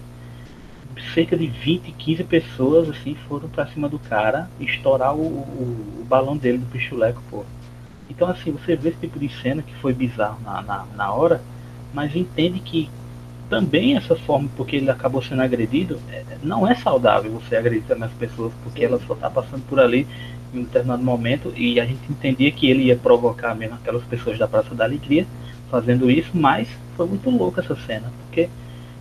Cerca 1.13 1.35
de 1.35 1.47
20, 1.47 1.91
15 1.91 2.23
pessoas 2.23 2.89
assim 2.89 3.15
foram 3.27 3.49
para 3.49 3.65
cima 3.67 3.89
do 3.89 3.97
cara 3.97 4.49
estourar 4.59 5.15
o, 5.15 5.21
o, 5.21 6.01
o, 6.01 6.05
balão 6.05 6.37
dele 6.37 6.59
do 6.59 6.67
pichuleco, 6.67 7.21
pô. 7.29 7.43
Então 8.09 8.29
assim, 8.29 8.51
você 8.51 8.75
vê 8.75 8.89
esse 8.89 8.99
tipo 8.99 9.17
de 9.19 9.27
cena 9.41 9.63
que 9.63 9.73
foi 9.75 9.91
bizarro 9.91 10.39
na, 10.43 10.61
na, 10.61 10.85
na 10.95 11.11
hora, 11.11 11.41
mas 11.91 12.15
entende 12.15 12.59
que 12.59 12.89
também 13.53 13.95
essa 13.95 14.15
forma, 14.15 14.49
porque 14.57 14.77
ele 14.77 14.89
acabou 14.89 15.21
sendo 15.21 15.43
agredido, 15.43 15.99
é, 16.11 16.23
não 16.41 16.67
é 16.67 16.73
saudável 16.73 17.31
você 17.33 17.55
agredir 17.55 17.95
nas 17.95 18.11
pessoas, 18.13 18.51
porque 18.63 18.83
ela 18.83 18.99
só 19.05 19.13
está 19.13 19.29
passando 19.29 19.61
por 19.67 19.79
ali 19.79 20.07
em 20.51 20.61
um 20.61 20.63
determinado 20.63 21.03
momento 21.03 21.53
e 21.55 21.79
a 21.79 21.85
gente 21.85 22.01
entendia 22.09 22.51
que 22.51 22.67
ele 22.67 22.85
ia 22.85 22.95
provocar 22.95 23.53
mesmo 23.53 23.75
aquelas 23.75 24.03
pessoas 24.05 24.39
da 24.39 24.47
Praça 24.47 24.73
da 24.73 24.85
Alegria 24.85 25.27
fazendo 25.69 26.09
isso, 26.09 26.31
mas 26.33 26.67
foi 26.97 27.05
muito 27.05 27.29
louco 27.29 27.59
essa 27.59 27.75
cena, 27.75 28.11
porque 28.23 28.49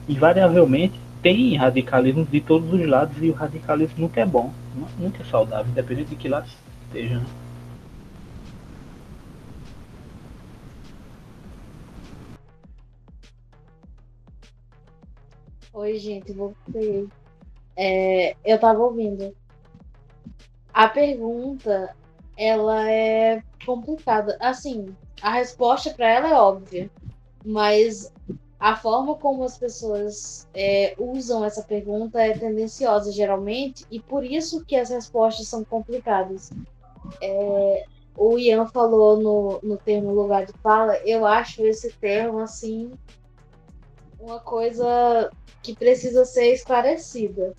invariavelmente 0.06 1.00
tem 1.23 1.56
radicalismo 1.56 2.26
de 2.30 2.42
todos 2.42 2.71
os 2.71 2.87
lados 2.87 3.16
e 3.23 3.30
o 3.30 3.32
radicalismo 3.32 4.02
nunca 4.02 4.21
é 4.21 4.26
bom, 4.26 4.52
nunca 4.99 5.23
é 5.23 5.25
saudável, 5.30 5.73
independente 5.73 6.11
de 6.11 6.16
que 6.16 6.28
lado 6.28 6.47
esteja. 6.88 7.14
Né? 7.14 7.25
Oi, 15.75 15.99
gente, 15.99 16.33
voltei. 16.33 17.09
É, 17.75 18.37
eu 18.45 18.59
tava 18.59 18.81
ouvindo. 18.81 19.35
A 20.73 20.87
pergunta, 20.87 21.97
ela 22.37 22.91
é 22.91 23.43
complicada. 23.64 24.37
Assim, 24.38 24.95
a 25.23 25.31
resposta 25.31 25.91
para 25.91 26.09
ela 26.11 26.29
é 26.29 26.35
óbvia, 26.35 26.91
mas 27.43 28.12
a 28.61 28.76
forma 28.76 29.17
como 29.17 29.45
as 29.45 29.57
pessoas 29.57 30.47
é, 30.55 30.95
usam 30.99 31.43
essa 31.43 31.62
pergunta 31.62 32.21
é 32.21 32.37
tendenciosa, 32.37 33.11
geralmente, 33.11 33.87
e 33.91 33.99
por 33.99 34.25
isso 34.25 34.64
que 34.67 34.76
as 34.76 34.91
respostas 34.91 35.49
são 35.49 35.64
complicadas. 35.64 36.50
É, 37.21 37.85
o 38.14 38.38
Ian 38.38 38.67
falou 38.67 39.17
no, 39.17 39.61
no 39.62 39.76
termo 39.79 40.12
lugar 40.12 40.45
de 40.45 40.52
fala, 40.62 40.97
eu 40.99 41.26
acho 41.26 41.64
esse 41.64 41.91
termo, 41.95 42.41
assim, 42.41 42.93
uma 44.23 44.38
coisa 44.38 45.31
que 45.62 45.75
precisa 45.75 46.25
ser 46.25 46.52
esclarecida. 46.52 47.55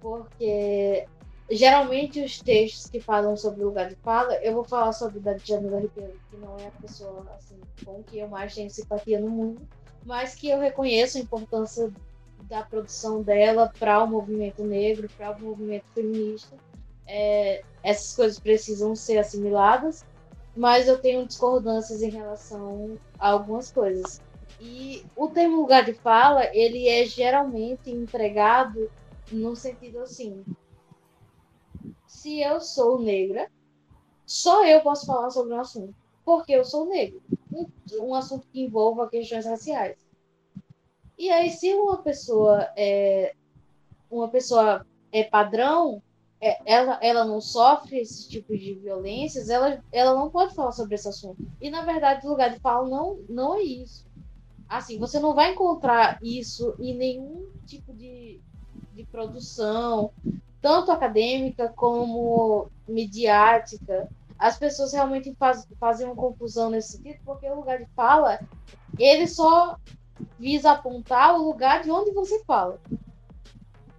Porque 0.00 1.06
geralmente 1.50 2.22
os 2.22 2.40
textos 2.40 2.90
que 2.90 3.00
falam 3.00 3.36
sobre 3.36 3.62
o 3.62 3.66
lugar 3.66 3.88
de 3.88 3.96
fala, 3.96 4.34
eu 4.42 4.52
vou 4.52 4.64
falar 4.64 4.92
sobre 4.92 5.20
da 5.20 5.34
Djamila 5.34 5.80
Ribeiro, 5.80 6.18
que 6.30 6.36
não 6.36 6.56
é 6.58 6.66
a 6.66 6.82
pessoa 6.82 7.24
assim, 7.36 7.58
com 7.84 8.02
que 8.02 8.18
eu 8.18 8.28
mais 8.28 8.54
tenho 8.54 8.70
simpatia 8.70 9.20
no 9.20 9.30
mundo, 9.30 9.62
mas 10.04 10.34
que 10.34 10.48
eu 10.48 10.58
reconheço 10.58 11.16
a 11.16 11.20
importância 11.20 11.90
da 12.42 12.62
produção 12.62 13.22
dela 13.22 13.72
para 13.78 14.02
o 14.02 14.06
movimento 14.06 14.64
negro, 14.64 15.08
para 15.16 15.36
o 15.36 15.40
movimento 15.40 15.84
feminista. 15.94 16.56
É, 17.06 17.62
essas 17.82 18.14
coisas 18.14 18.38
precisam 18.38 18.94
ser 18.94 19.18
assimiladas, 19.18 20.04
mas 20.56 20.88
eu 20.88 20.98
tenho 20.98 21.26
discordâncias 21.26 22.02
em 22.02 22.10
relação 22.10 22.98
a 23.18 23.30
algumas 23.30 23.70
coisas. 23.70 24.20
E 24.60 25.06
o 25.14 25.28
termo 25.28 25.56
lugar 25.56 25.84
de 25.84 25.94
fala, 25.94 26.44
ele 26.54 26.88
é 26.88 27.04
geralmente 27.04 27.90
empregado 27.90 28.90
no 29.30 29.54
sentido 29.54 30.00
assim: 30.00 30.44
se 32.06 32.40
eu 32.40 32.60
sou 32.60 33.00
negra, 33.00 33.50
só 34.26 34.66
eu 34.66 34.80
posso 34.80 35.06
falar 35.06 35.30
sobre 35.30 35.54
um 35.54 35.60
assunto, 35.60 35.94
porque 36.24 36.52
eu 36.52 36.64
sou 36.64 36.86
negro. 36.86 37.22
Um, 37.52 37.66
um 38.00 38.14
assunto 38.14 38.46
que 38.48 38.60
envolva 38.60 39.08
questões 39.08 39.46
raciais. 39.46 39.96
E 41.16 41.30
aí, 41.30 41.50
se 41.50 41.72
uma 41.74 42.02
pessoa 42.02 42.68
é 42.76 43.34
uma 44.10 44.28
pessoa 44.28 44.86
é 45.12 45.24
padrão, 45.24 46.02
é, 46.40 46.58
ela, 46.64 46.98
ela 47.02 47.24
não 47.24 47.40
sofre 47.40 47.98
esse 47.98 48.28
tipo 48.28 48.56
de 48.56 48.74
violências, 48.74 49.48
ela, 49.48 49.82
ela 49.90 50.14
não 50.14 50.30
pode 50.30 50.54
falar 50.54 50.72
sobre 50.72 50.94
esse 50.94 51.08
assunto. 51.08 51.44
E 51.60 51.70
na 51.70 51.82
verdade, 51.82 52.26
o 52.26 52.30
lugar 52.30 52.50
de 52.50 52.60
fala 52.60 52.88
não, 52.88 53.18
não 53.28 53.56
é 53.56 53.62
isso. 53.62 54.07
Assim, 54.68 54.98
você 54.98 55.18
não 55.18 55.34
vai 55.34 55.52
encontrar 55.52 56.18
isso 56.22 56.76
em 56.78 56.94
nenhum 56.96 57.46
tipo 57.64 57.92
de, 57.94 58.40
de 58.92 59.04
produção, 59.04 60.12
tanto 60.60 60.92
acadêmica 60.92 61.72
como 61.74 62.70
midiática. 62.86 64.08
As 64.38 64.58
pessoas 64.58 64.92
realmente 64.92 65.34
faz, 65.38 65.66
fazem 65.80 66.06
uma 66.06 66.14
confusão 66.14 66.70
nesse 66.70 66.96
sentido, 66.96 67.18
porque 67.24 67.48
o 67.48 67.56
lugar 67.56 67.78
de 67.78 67.86
fala, 67.96 68.38
ele 68.98 69.26
só 69.26 69.76
visa 70.38 70.72
apontar 70.72 71.34
o 71.34 71.44
lugar 71.44 71.82
de 71.82 71.90
onde 71.90 72.12
você 72.12 72.42
fala. 72.44 72.78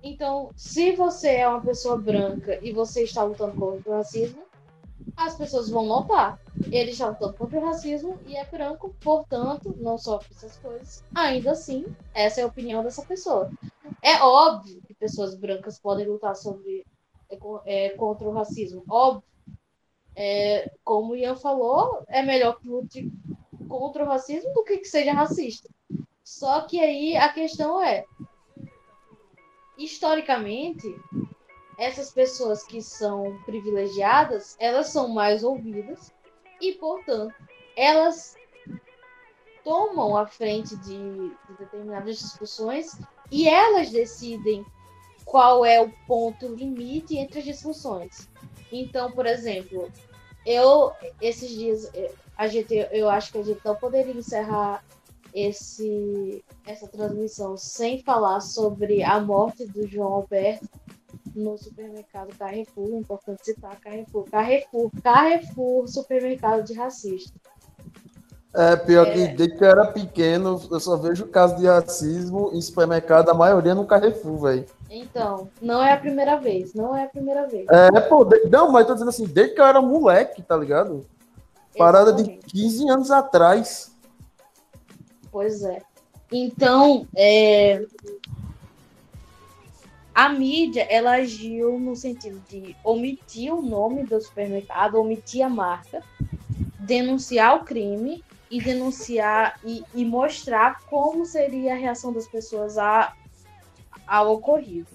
Então, 0.01 0.51
se 0.55 0.95
você 0.95 1.35
é 1.35 1.47
uma 1.47 1.61
pessoa 1.61 1.97
branca 1.97 2.57
e 2.61 2.71
você 2.71 3.03
está 3.03 3.23
lutando 3.23 3.59
contra 3.59 3.91
o 3.91 3.95
racismo, 3.95 4.48
as 5.19 5.35
pessoas 5.35 5.69
vão 5.69 5.85
notar. 5.85 6.39
Ele 6.71 6.93
já 6.93 7.09
lutou 7.09 7.33
contra 7.33 7.59
o 7.59 7.65
racismo 7.65 8.17
e 8.25 8.35
é 8.35 8.45
branco, 8.45 8.95
portanto, 9.01 9.75
não 9.77 9.97
sofre 9.97 10.33
essas 10.33 10.57
coisas. 10.57 11.03
Ainda 11.13 11.51
assim, 11.51 11.85
essa 12.13 12.39
é 12.39 12.43
a 12.43 12.47
opinião 12.47 12.81
dessa 12.81 13.03
pessoa. 13.03 13.51
É 14.01 14.21
óbvio 14.21 14.81
que 14.87 14.93
pessoas 14.93 15.35
brancas 15.35 15.77
podem 15.77 16.07
lutar 16.07 16.35
sobre, 16.35 16.85
é, 17.29 17.85
é 17.85 17.89
contra 17.89 18.27
o 18.27 18.31
racismo. 18.31 18.83
Óbvio. 18.89 19.23
É, 20.15 20.71
como 20.83 21.13
o 21.13 21.15
Ian 21.15 21.35
falou, 21.35 22.03
é 22.07 22.21
melhor 22.21 22.59
que 22.59 22.67
lute 22.67 23.11
contra 23.67 24.03
o 24.03 24.07
racismo 24.07 24.53
do 24.53 24.63
que 24.63 24.77
que 24.77 24.87
seja 24.87 25.13
racista. 25.13 25.69
Só 26.23 26.61
que 26.61 26.79
aí 26.79 27.15
a 27.15 27.29
questão 27.29 27.81
é, 27.81 28.05
historicamente, 29.77 30.87
essas 31.79 32.11
pessoas 32.11 32.61
que 32.63 32.81
são 32.81 33.39
privilegiadas, 33.45 34.57
elas 34.59 34.89
são 34.89 35.07
mais 35.07 35.45
ouvidas 35.45 36.11
e, 36.61 36.73
portanto, 36.73 37.33
elas 37.75 38.35
tomam 39.63 40.17
a 40.17 40.27
frente 40.27 40.75
de, 40.75 40.97
de 40.97 41.57
determinadas 41.57 42.19
discussões 42.19 42.99
e 43.31 43.47
elas 43.47 43.89
decidem 43.91 44.65
qual 45.23 45.63
é 45.63 45.81
o 45.81 45.89
ponto 46.05 46.53
limite 46.53 47.17
entre 47.17 47.39
as 47.39 47.45
discussões. 47.45 48.29
Então, 48.69 49.11
por 49.11 49.25
exemplo, 49.25 49.89
eu 50.45 50.91
esses 51.21 51.49
dias 51.49 51.89
a 52.37 52.47
gente 52.47 52.73
eu 52.91 53.09
acho 53.09 53.31
que 53.31 53.37
a 53.37 53.43
gente 53.43 53.61
não 53.63 53.75
poderia 53.75 54.13
encerrar 54.13 54.83
esse 55.33 56.43
essa 56.65 56.87
transmissão 56.87 57.55
sem 57.55 58.01
falar 58.01 58.41
sobre 58.41 59.03
a 59.03 59.19
morte 59.19 59.65
do 59.65 59.87
João 59.87 60.13
Alberto 60.13 60.67
no 61.39 61.57
supermercado 61.57 62.35
Carrefour, 62.37 62.89
importante 62.99 63.45
citar 63.45 63.79
Carrefour. 63.79 64.25
Carrefour, 64.29 64.91
Carrefour, 65.01 65.87
supermercado 65.87 66.63
de 66.63 66.73
racista. 66.73 67.33
É, 68.53 68.75
pior 68.75 69.07
é... 69.07 69.11
que 69.11 69.27
desde 69.35 69.57
que 69.57 69.63
eu 69.63 69.69
era 69.69 69.85
pequeno, 69.87 70.59
eu 70.71 70.79
só 70.79 70.97
vejo 70.97 71.27
caso 71.27 71.55
de 71.57 71.67
racismo 71.67 72.49
em 72.53 72.61
supermercado, 72.61 73.29
a 73.29 73.33
maioria 73.33 73.75
no 73.75 73.85
Carrefour, 73.85 74.41
velho. 74.41 74.65
Então, 74.89 75.49
não 75.61 75.83
é 75.83 75.93
a 75.93 75.97
primeira 75.97 76.37
vez, 76.37 76.73
não 76.73 76.95
é 76.95 77.03
a 77.03 77.07
primeira 77.07 77.47
vez. 77.47 77.67
É, 77.69 78.01
pô, 78.01 78.25
de... 78.25 78.49
não, 78.49 78.71
mas 78.71 78.87
tô 78.87 78.93
dizendo 78.93 79.09
assim, 79.09 79.25
desde 79.25 79.53
que 79.53 79.61
eu 79.61 79.65
era 79.65 79.81
moleque, 79.81 80.41
tá 80.41 80.57
ligado? 80.57 81.05
Parada 81.77 82.09
Exatamente. 82.09 82.45
de 82.47 82.51
15 82.51 82.89
anos 82.89 83.11
atrás. 83.11 83.95
Pois 85.31 85.63
é. 85.63 85.81
Então, 86.31 87.07
é, 87.15 87.85
a 90.19 90.27
mídia 90.27 90.85
ela 90.89 91.11
agiu 91.11 91.79
no 91.79 91.95
sentido 91.95 92.43
de 92.49 92.75
omitir 92.83 93.55
o 93.55 93.61
nome 93.61 94.03
do 94.03 94.19
supermercado, 94.19 94.95
omitir 94.95 95.41
a 95.41 95.47
marca, 95.47 96.03
denunciar 96.77 97.55
o 97.55 97.63
crime 97.63 98.21
e 98.51 98.61
denunciar 98.61 99.57
e, 99.63 99.81
e 99.95 100.03
mostrar 100.03 100.81
como 100.87 101.25
seria 101.25 101.71
a 101.71 101.77
reação 101.77 102.11
das 102.11 102.27
pessoas 102.27 102.77
a, 102.77 103.15
ao 104.05 104.33
ocorrido. 104.33 104.89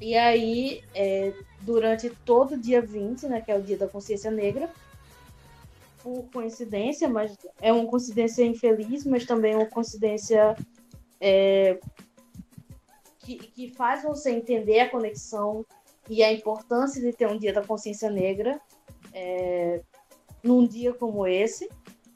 E 0.00 0.16
aí, 0.16 0.82
é, 0.92 1.32
durante 1.60 2.10
todo 2.24 2.54
o 2.54 2.60
dia 2.60 2.82
20, 2.82 3.28
né, 3.28 3.40
que 3.40 3.52
é 3.52 3.56
o 3.56 3.62
dia 3.62 3.78
da 3.78 3.86
consciência 3.86 4.32
negra, 4.32 4.68
por 6.02 6.24
coincidência, 6.32 7.08
mas 7.08 7.38
é 7.62 7.72
uma 7.72 7.86
coincidência 7.86 8.44
infeliz, 8.44 9.04
mas 9.04 9.24
também 9.24 9.54
uma 9.54 9.66
coincidência 9.66 10.56
é, 11.20 11.78
que, 13.20 13.36
que 13.36 13.74
faz 13.74 14.02
você 14.02 14.30
entender 14.30 14.80
a 14.80 14.90
conexão 14.90 15.64
e 16.08 16.22
a 16.22 16.32
importância 16.32 17.00
de 17.00 17.12
ter 17.12 17.28
um 17.28 17.38
dia 17.38 17.52
da 17.52 17.64
consciência 17.64 18.10
negra 18.10 18.60
é, 19.12 19.82
num 20.42 20.66
dia 20.66 20.92
como 20.92 21.26
esse. 21.26 21.68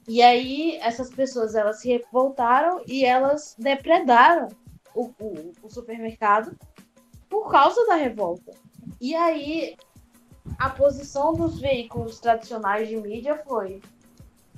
E 0.07 0.21
aí 0.21 0.77
essas 0.77 1.09
pessoas 1.09 1.55
elas 1.55 1.79
se 1.79 1.89
revoltaram 1.89 2.81
e 2.85 3.05
elas 3.05 3.55
depredaram 3.57 4.49
o, 4.93 5.05
o, 5.19 5.51
o 5.63 5.69
supermercado 5.69 6.55
por 7.29 7.49
causa 7.49 7.85
da 7.87 7.95
revolta. 7.95 8.51
E 8.99 9.15
aí 9.15 9.75
a 10.59 10.69
posição 10.69 11.33
dos 11.33 11.59
veículos 11.59 12.19
tradicionais 12.19 12.87
de 12.87 12.97
mídia 12.97 13.41
foi: 13.45 13.81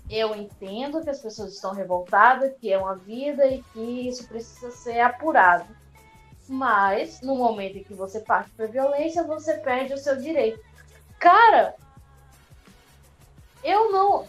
eu 0.09 0.35
entendo 0.35 1.01
que 1.01 1.09
as 1.09 1.21
pessoas 1.21 1.53
estão 1.53 1.73
revoltadas, 1.73 2.53
que 2.59 2.71
é 2.71 2.77
uma 2.77 2.95
vida 2.95 3.45
e 3.47 3.63
que 3.63 4.07
isso 4.07 4.27
precisa 4.27 4.71
ser 4.71 4.99
apurado. 4.99 5.65
Mas, 6.47 7.21
no 7.21 7.35
momento 7.35 7.77
em 7.77 7.83
que 7.83 7.93
você 7.93 8.19
parte 8.19 8.49
para 8.51 8.67
violência, 8.67 9.23
você 9.23 9.55
perde 9.55 9.93
o 9.93 9.97
seu 9.97 10.15
direito. 10.15 10.59
Cara, 11.19 11.75
eu 13.63 13.91
não. 13.91 14.25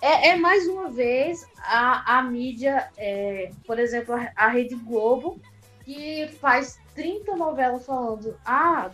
é, 0.00 0.30
é, 0.30 0.36
mais 0.36 0.66
uma 0.66 0.90
vez 0.90 1.46
a, 1.58 2.18
a 2.18 2.22
mídia, 2.22 2.90
é, 2.96 3.52
por 3.66 3.78
exemplo, 3.78 4.14
a, 4.14 4.32
a, 4.34 4.48
Rede 4.48 4.74
Globo, 4.74 5.38
que 5.84 6.28
faz 6.40 6.80
30 6.94 7.36
novelas 7.36 7.86
falando: 7.86 8.36
ah, 8.44 8.90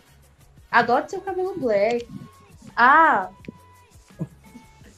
adote 0.69 1.11
seu 1.11 1.21
cabelo 1.21 1.57
black. 1.57 2.07
Ah, 2.75 3.31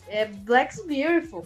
é 0.09 0.25
Black's 0.25 0.83
Beautiful. 0.85 1.45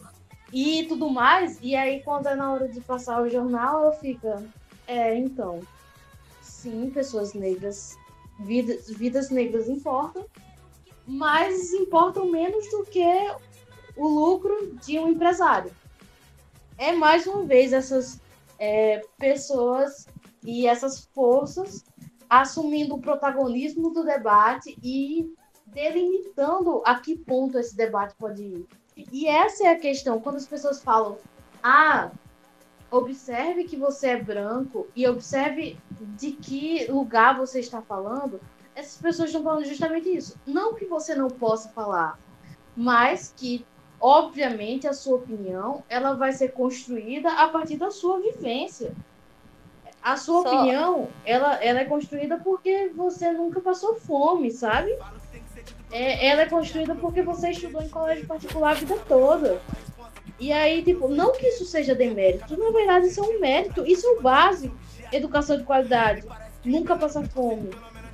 E 0.51 0.85
tudo 0.87 1.09
mais. 1.09 1.59
E 1.61 1.75
aí, 1.75 2.01
quando 2.03 2.27
é 2.27 2.35
na 2.35 2.51
hora 2.53 2.67
de 2.67 2.79
passar 2.81 3.21
o 3.21 3.29
jornal, 3.29 3.83
ela 3.83 3.91
fica. 3.93 4.43
É, 4.87 5.15
então. 5.15 5.61
Sim, 6.63 6.89
pessoas 6.91 7.33
negras. 7.33 7.97
Vidas, 8.39 8.89
vidas 8.89 9.29
negras 9.29 9.67
importam. 9.67 10.25
Mas 11.05 11.73
importam 11.73 12.31
menos 12.31 12.69
do 12.69 12.85
que 12.85 13.05
o 13.97 14.07
lucro 14.07 14.73
de 14.77 14.97
um 14.97 15.09
empresário. 15.09 15.71
É 16.77 16.93
mais 16.93 17.27
uma 17.27 17.43
vez 17.43 17.73
essas 17.73 18.17
é, 18.57 19.01
pessoas 19.19 20.07
e 20.41 20.65
essas 20.65 21.05
forças 21.13 21.83
assumindo 22.29 22.95
o 22.95 23.01
protagonismo 23.01 23.91
do 23.91 24.05
debate 24.05 24.77
e 24.81 25.29
delimitando 25.67 26.81
a 26.85 26.97
que 26.97 27.17
ponto 27.17 27.59
esse 27.59 27.75
debate 27.75 28.15
pode 28.17 28.41
ir. 28.41 28.65
E 29.11 29.27
essa 29.27 29.65
é 29.65 29.71
a 29.71 29.79
questão, 29.79 30.21
quando 30.21 30.37
as 30.37 30.47
pessoas 30.47 30.81
falam, 30.81 31.17
ah, 31.61 32.09
observe 32.93 33.63
que 33.63 33.75
você 33.75 34.09
é 34.09 34.21
branco 34.21 34.87
e 34.95 35.07
observe 35.07 35.79
de 36.15 36.31
que 36.31 36.85
lugar 36.91 37.35
você 37.35 37.59
está 37.59 37.81
falando, 37.81 38.39
essas 38.75 39.01
pessoas 39.01 39.29
estão 39.29 39.43
falando 39.43 39.65
justamente 39.65 40.15
isso. 40.15 40.39
Não 40.45 40.75
que 40.75 40.85
você 40.85 41.15
não 41.15 41.27
possa 41.27 41.69
falar, 41.69 42.19
mas 42.75 43.33
que 43.35 43.65
obviamente 43.99 44.87
a 44.87 44.93
sua 44.93 45.15
opinião 45.15 45.83
ela 45.89 46.13
vai 46.13 46.33
ser 46.33 46.49
construída 46.49 47.31
a 47.33 47.47
partir 47.47 47.77
da 47.77 47.89
sua 47.89 48.19
vivência. 48.19 48.93
A 50.01 50.15
sua 50.15 50.43
Só... 50.43 50.55
opinião 50.55 51.07
ela, 51.25 51.55
ela 51.63 51.79
é 51.79 51.85
construída 51.85 52.37
porque 52.37 52.91
você 52.95 53.31
nunca 53.31 53.59
passou 53.59 53.95
fome, 53.95 54.51
sabe? 54.51 54.95
É, 55.91 56.27
ela 56.27 56.41
é 56.41 56.45
construída 56.45 56.93
porque 56.93 57.23
você 57.23 57.51
estudou 57.51 57.81
em 57.81 57.89
colégio 57.89 58.27
particular 58.27 58.71
a 58.71 58.75
vida 58.75 58.97
toda. 59.07 59.59
E 60.39 60.51
aí, 60.51 60.83
tipo, 60.83 61.07
não 61.07 61.31
que 61.33 61.47
isso 61.47 61.65
seja 61.65 61.95
demérito, 61.95 62.57
na 62.57 62.71
verdade 62.71 63.07
isso 63.07 63.23
é 63.23 63.23
um 63.23 63.39
mérito, 63.39 63.85
isso 63.85 64.05
é 64.07 64.09
o 64.11 64.21
básico. 64.21 64.75
Educação 65.11 65.57
de 65.57 65.63
qualidade, 65.63 66.23
nunca 66.65 66.95
passar 66.95 67.27
fome. 67.27 67.69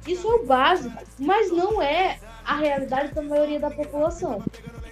Isso 0.08 0.28
é 0.28 0.36
o 0.36 0.46
básico, 0.46 0.96
mas 1.18 1.52
não 1.52 1.82
é 1.82 2.20
a 2.46 2.56
realidade 2.56 3.14
da 3.14 3.22
maioria 3.22 3.60
da 3.60 3.70
população. 3.70 4.44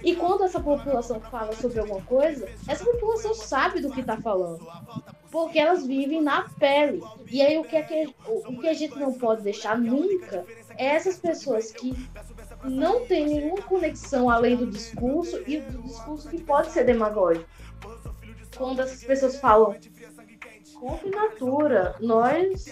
E 0.02 0.14
quando 0.14 0.44
essa 0.44 0.60
população 0.60 1.20
fala 1.20 1.52
sobre 1.54 1.80
alguma 1.80 2.00
coisa, 2.02 2.48
essa 2.66 2.84
população 2.84 3.34
sabe 3.34 3.80
do 3.80 3.90
que 3.90 4.00
está 4.00 4.16
falando. 4.16 4.66
Porque 5.30 5.58
elas 5.58 5.86
vivem 5.86 6.22
na 6.22 6.48
pele. 6.58 7.02
E 7.30 7.42
aí 7.42 7.58
o 7.58 7.64
que, 7.64 7.76
é 7.76 7.82
que, 7.82 8.14
o 8.26 8.60
que 8.60 8.68
a 8.68 8.74
gente 8.74 8.96
não 8.98 9.12
pode 9.12 9.42
deixar 9.42 9.76
nunca 9.76 10.44
é 10.76 10.86
essas 10.86 11.18
pessoas 11.18 11.72
que 11.72 11.94
não 12.64 13.06
têm 13.06 13.26
nenhuma 13.26 13.62
conexão 13.62 14.28
além 14.28 14.56
do 14.56 14.66
discurso 14.66 15.42
e 15.46 15.60
do 15.60 15.82
discurso 15.82 16.28
que 16.28 16.42
pode 16.42 16.70
ser 16.70 16.84
demagógico. 16.84 17.48
Quando 18.56 18.80
essas 18.80 19.04
pessoas 19.04 19.38
falam 19.38 19.76
com 20.80 21.10
natura, 21.10 21.94
nós 22.00 22.66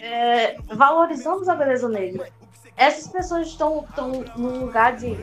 é, 0.00 0.56
valorizamos 0.62 1.48
a 1.48 1.54
beleza 1.54 1.88
negra 1.88 2.28
essas 2.76 3.08
pessoas 3.08 3.48
estão, 3.48 3.84
estão 3.88 4.10
no 4.36 4.58
lugar 4.58 4.96
de 4.96 5.16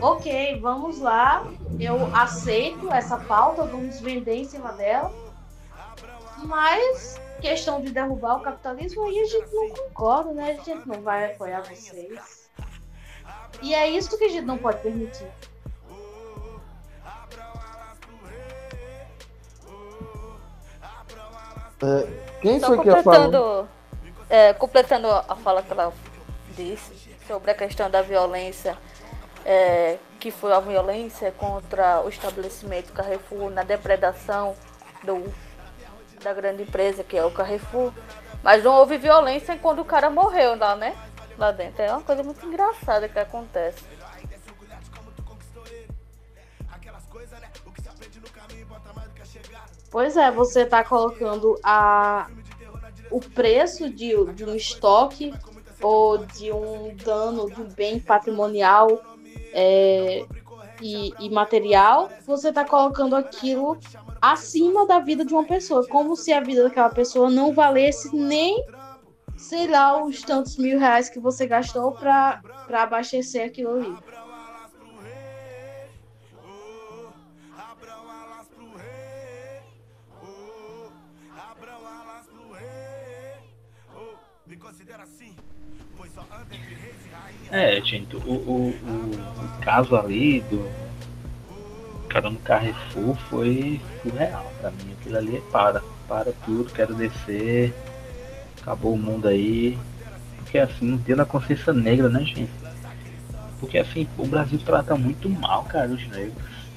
ok, 0.00 0.58
vamos 0.60 0.98
lá, 0.98 1.44
eu 1.78 2.14
aceito 2.14 2.92
essa 2.92 3.16
pauta, 3.16 3.64
vamos 3.64 4.00
vender 4.00 4.34
em 4.34 4.44
cima 4.44 4.72
dela. 4.72 5.12
Mas 6.44 7.20
questão 7.40 7.80
de 7.80 7.90
derrubar 7.92 8.36
o 8.36 8.40
capitalismo 8.40 9.04
aí 9.04 9.18
a 9.20 9.24
gente 9.24 9.52
não 9.52 9.68
concorda, 9.70 10.32
né? 10.32 10.52
A 10.52 10.64
gente 10.64 10.88
não 10.88 11.00
vai 11.02 11.32
apoiar 11.32 11.62
vocês. 11.62 12.41
E 13.60 13.74
é 13.74 13.88
isso 13.90 14.16
que 14.16 14.24
a 14.24 14.28
gente 14.28 14.44
não 14.44 14.58
pode 14.58 14.78
permitir. 14.78 15.26
É, 21.82 22.06
quem 22.40 22.60
Só 22.60 22.66
foi 22.68 22.78
que 22.78 23.02
falou? 23.02 23.68
É, 24.30 24.52
completando 24.54 25.08
a 25.08 25.36
fala 25.36 25.62
que 25.62 25.72
ela 25.72 25.92
disse 26.56 26.92
sobre 27.26 27.50
a 27.50 27.54
questão 27.54 27.90
da 27.90 28.00
violência, 28.00 28.78
é, 29.44 29.98
que 30.18 30.30
foi 30.30 30.52
a 30.52 30.60
violência 30.60 31.32
contra 31.32 32.00
o 32.00 32.08
estabelecimento 32.08 32.92
Carrefour 32.92 33.50
na 33.50 33.62
depredação 33.62 34.54
do, 35.02 35.32
da 36.22 36.32
grande 36.32 36.62
empresa 36.62 37.02
que 37.02 37.16
é 37.16 37.24
o 37.24 37.30
Carrefour. 37.30 37.92
Mas 38.42 38.62
não 38.62 38.74
houve 38.74 38.96
violência 38.96 39.56
quando 39.60 39.80
o 39.80 39.84
cara 39.84 40.08
morreu 40.08 40.56
lá, 40.56 40.74
né? 40.76 40.96
Lá 41.42 41.50
dentro. 41.50 41.82
É 41.82 41.90
uma 41.90 42.02
coisa 42.02 42.22
muito 42.22 42.46
engraçada 42.46 43.08
que 43.08 43.18
acontece. 43.18 43.82
Pois 49.90 50.16
é, 50.16 50.30
você 50.30 50.60
está 50.60 50.84
colocando 50.84 51.58
a, 51.60 52.30
o 53.10 53.18
preço 53.18 53.90
de, 53.90 54.12
de 54.34 54.44
um 54.44 54.54
estoque 54.54 55.34
ou 55.82 56.18
de 56.18 56.52
um 56.52 56.94
dano 56.94 57.50
de 57.50 57.60
um 57.60 57.68
bem 57.68 57.98
patrimonial 57.98 59.02
é, 59.52 60.24
e, 60.80 61.12
e, 61.18 61.28
material, 61.28 62.08
você 62.24 62.50
está 62.50 62.64
colocando 62.64 63.16
aquilo 63.16 63.76
acima 64.20 64.86
da 64.86 65.00
vida 65.00 65.24
de 65.24 65.34
uma 65.34 65.44
pessoa, 65.44 65.84
como 65.88 66.14
se 66.14 66.32
a 66.32 66.40
vida 66.40 66.62
daquela 66.62 66.90
pessoa 66.90 67.28
não 67.28 67.52
valesse 67.52 68.14
nem, 68.14 68.64
sei 69.42 69.66
lá, 69.66 70.02
os 70.02 70.22
tantos 70.22 70.56
mil 70.56 70.78
reais 70.78 71.08
que 71.08 71.18
você 71.18 71.46
gastou 71.46 71.92
para 71.92 72.40
abastecer 72.72 73.44
aquilo 73.44 73.74
ali. 73.74 73.96
É, 87.50 87.80
gente, 87.82 88.16
o, 88.16 88.20
o, 88.20 88.70
o, 88.70 88.74
o 88.74 89.60
caso 89.62 89.94
ali 89.94 90.40
do 90.42 90.66
cara 92.08 92.30
no 92.30 92.38
Carrefour 92.38 93.14
foi 93.28 93.80
surreal 94.02 94.50
pra 94.60 94.70
mim. 94.70 94.96
Aquilo 94.98 95.18
ali 95.18 95.36
é 95.36 95.40
para, 95.50 95.82
para 96.08 96.32
tudo, 96.44 96.72
quero 96.72 96.94
descer, 96.94 97.74
acabou 98.62 98.94
o 98.94 98.98
mundo 98.98 99.28
aí. 99.28 99.76
Porque 100.38 100.58
assim, 100.58 100.86
não 100.86 100.98
tem 100.98 101.14
na 101.14 101.24
consciência 101.24 101.72
negra, 101.72 102.08
né, 102.08 102.20
gente? 102.24 102.48
Porque 103.60 103.78
assim, 103.78 104.08
o 104.16 104.26
Brasil 104.26 104.58
trata 104.64 104.96
muito 104.96 105.28
mal, 105.28 105.64
cara, 105.64 105.88
os 105.88 106.06
negros. 106.08 106.34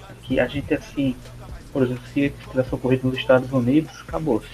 Aqui 0.10 0.40
a 0.40 0.48
gente 0.48 0.74
assim, 0.74 1.16
por 1.72 1.84
exemplo, 1.84 2.04
se 2.14 2.34
tivesse 2.50 2.76
ocorrido 2.76 3.08
nos 3.08 3.18
Estados 3.18 3.52
Unidos, 3.52 3.92
acabou-se. 4.08 4.48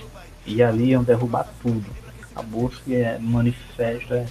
E 0.46 0.62
ali 0.62 0.90
iam 0.90 1.04
derrubar 1.04 1.48
tudo. 1.62 1.86
Acabou-se, 2.32 2.96
é 2.96 3.18
manifesto, 3.20 4.14
é 4.14 4.26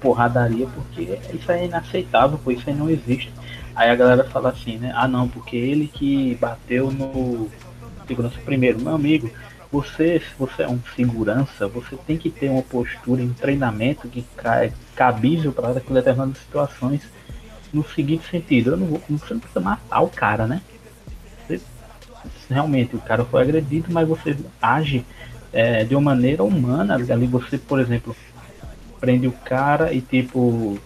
porradaria, 0.00 0.66
porque 0.66 1.18
isso 1.32 1.50
é 1.50 1.66
inaceitável, 1.66 2.38
pois 2.42 2.58
isso 2.58 2.70
aí 2.70 2.76
não 2.76 2.90
existe. 2.90 3.32
Aí 3.74 3.90
a 3.90 3.96
galera 3.96 4.24
fala 4.24 4.50
assim, 4.50 4.76
né? 4.76 4.92
Ah 4.94 5.08
não, 5.08 5.28
porque 5.28 5.56
ele 5.56 5.86
que 5.86 6.34
bateu 6.36 6.90
no 6.90 7.48
segurança 8.06 8.38
primeiro, 8.44 8.80
meu 8.80 8.94
amigo, 8.94 9.30
você, 9.70 10.20
se 10.20 10.34
você 10.38 10.62
é 10.62 10.68
um 10.68 10.80
segurança, 10.96 11.68
você 11.68 11.96
tem 12.06 12.16
que 12.16 12.30
ter 12.30 12.48
uma 12.48 12.62
postura 12.62 13.22
em 13.22 13.32
treinamento 13.32 14.08
que 14.08 14.24
é 14.44 14.72
cabível 14.96 15.52
para 15.52 15.74
determinadas 15.74 16.38
situações 16.38 17.02
no 17.72 17.86
seguinte 17.86 18.28
sentido, 18.30 18.70
eu 18.70 18.76
não 18.78 18.86
vou, 18.86 19.02
você 19.08 19.34
não 19.34 19.40
precisa 19.40 19.60
matar 19.60 20.00
o 20.00 20.08
cara, 20.08 20.46
né? 20.46 20.62
Você, 21.46 21.60
realmente 22.48 22.96
o 22.96 22.98
cara 22.98 23.24
foi 23.24 23.42
agredido, 23.42 23.88
mas 23.90 24.08
você 24.08 24.36
age 24.60 25.04
é, 25.52 25.84
de 25.84 25.94
uma 25.94 26.14
maneira 26.14 26.42
humana, 26.42 26.94
ali 26.94 27.26
você, 27.26 27.58
por 27.58 27.78
exemplo, 27.78 28.16
prende 28.98 29.26
o 29.26 29.32
cara 29.32 29.92
e 29.92 30.00
tipo 30.00 30.78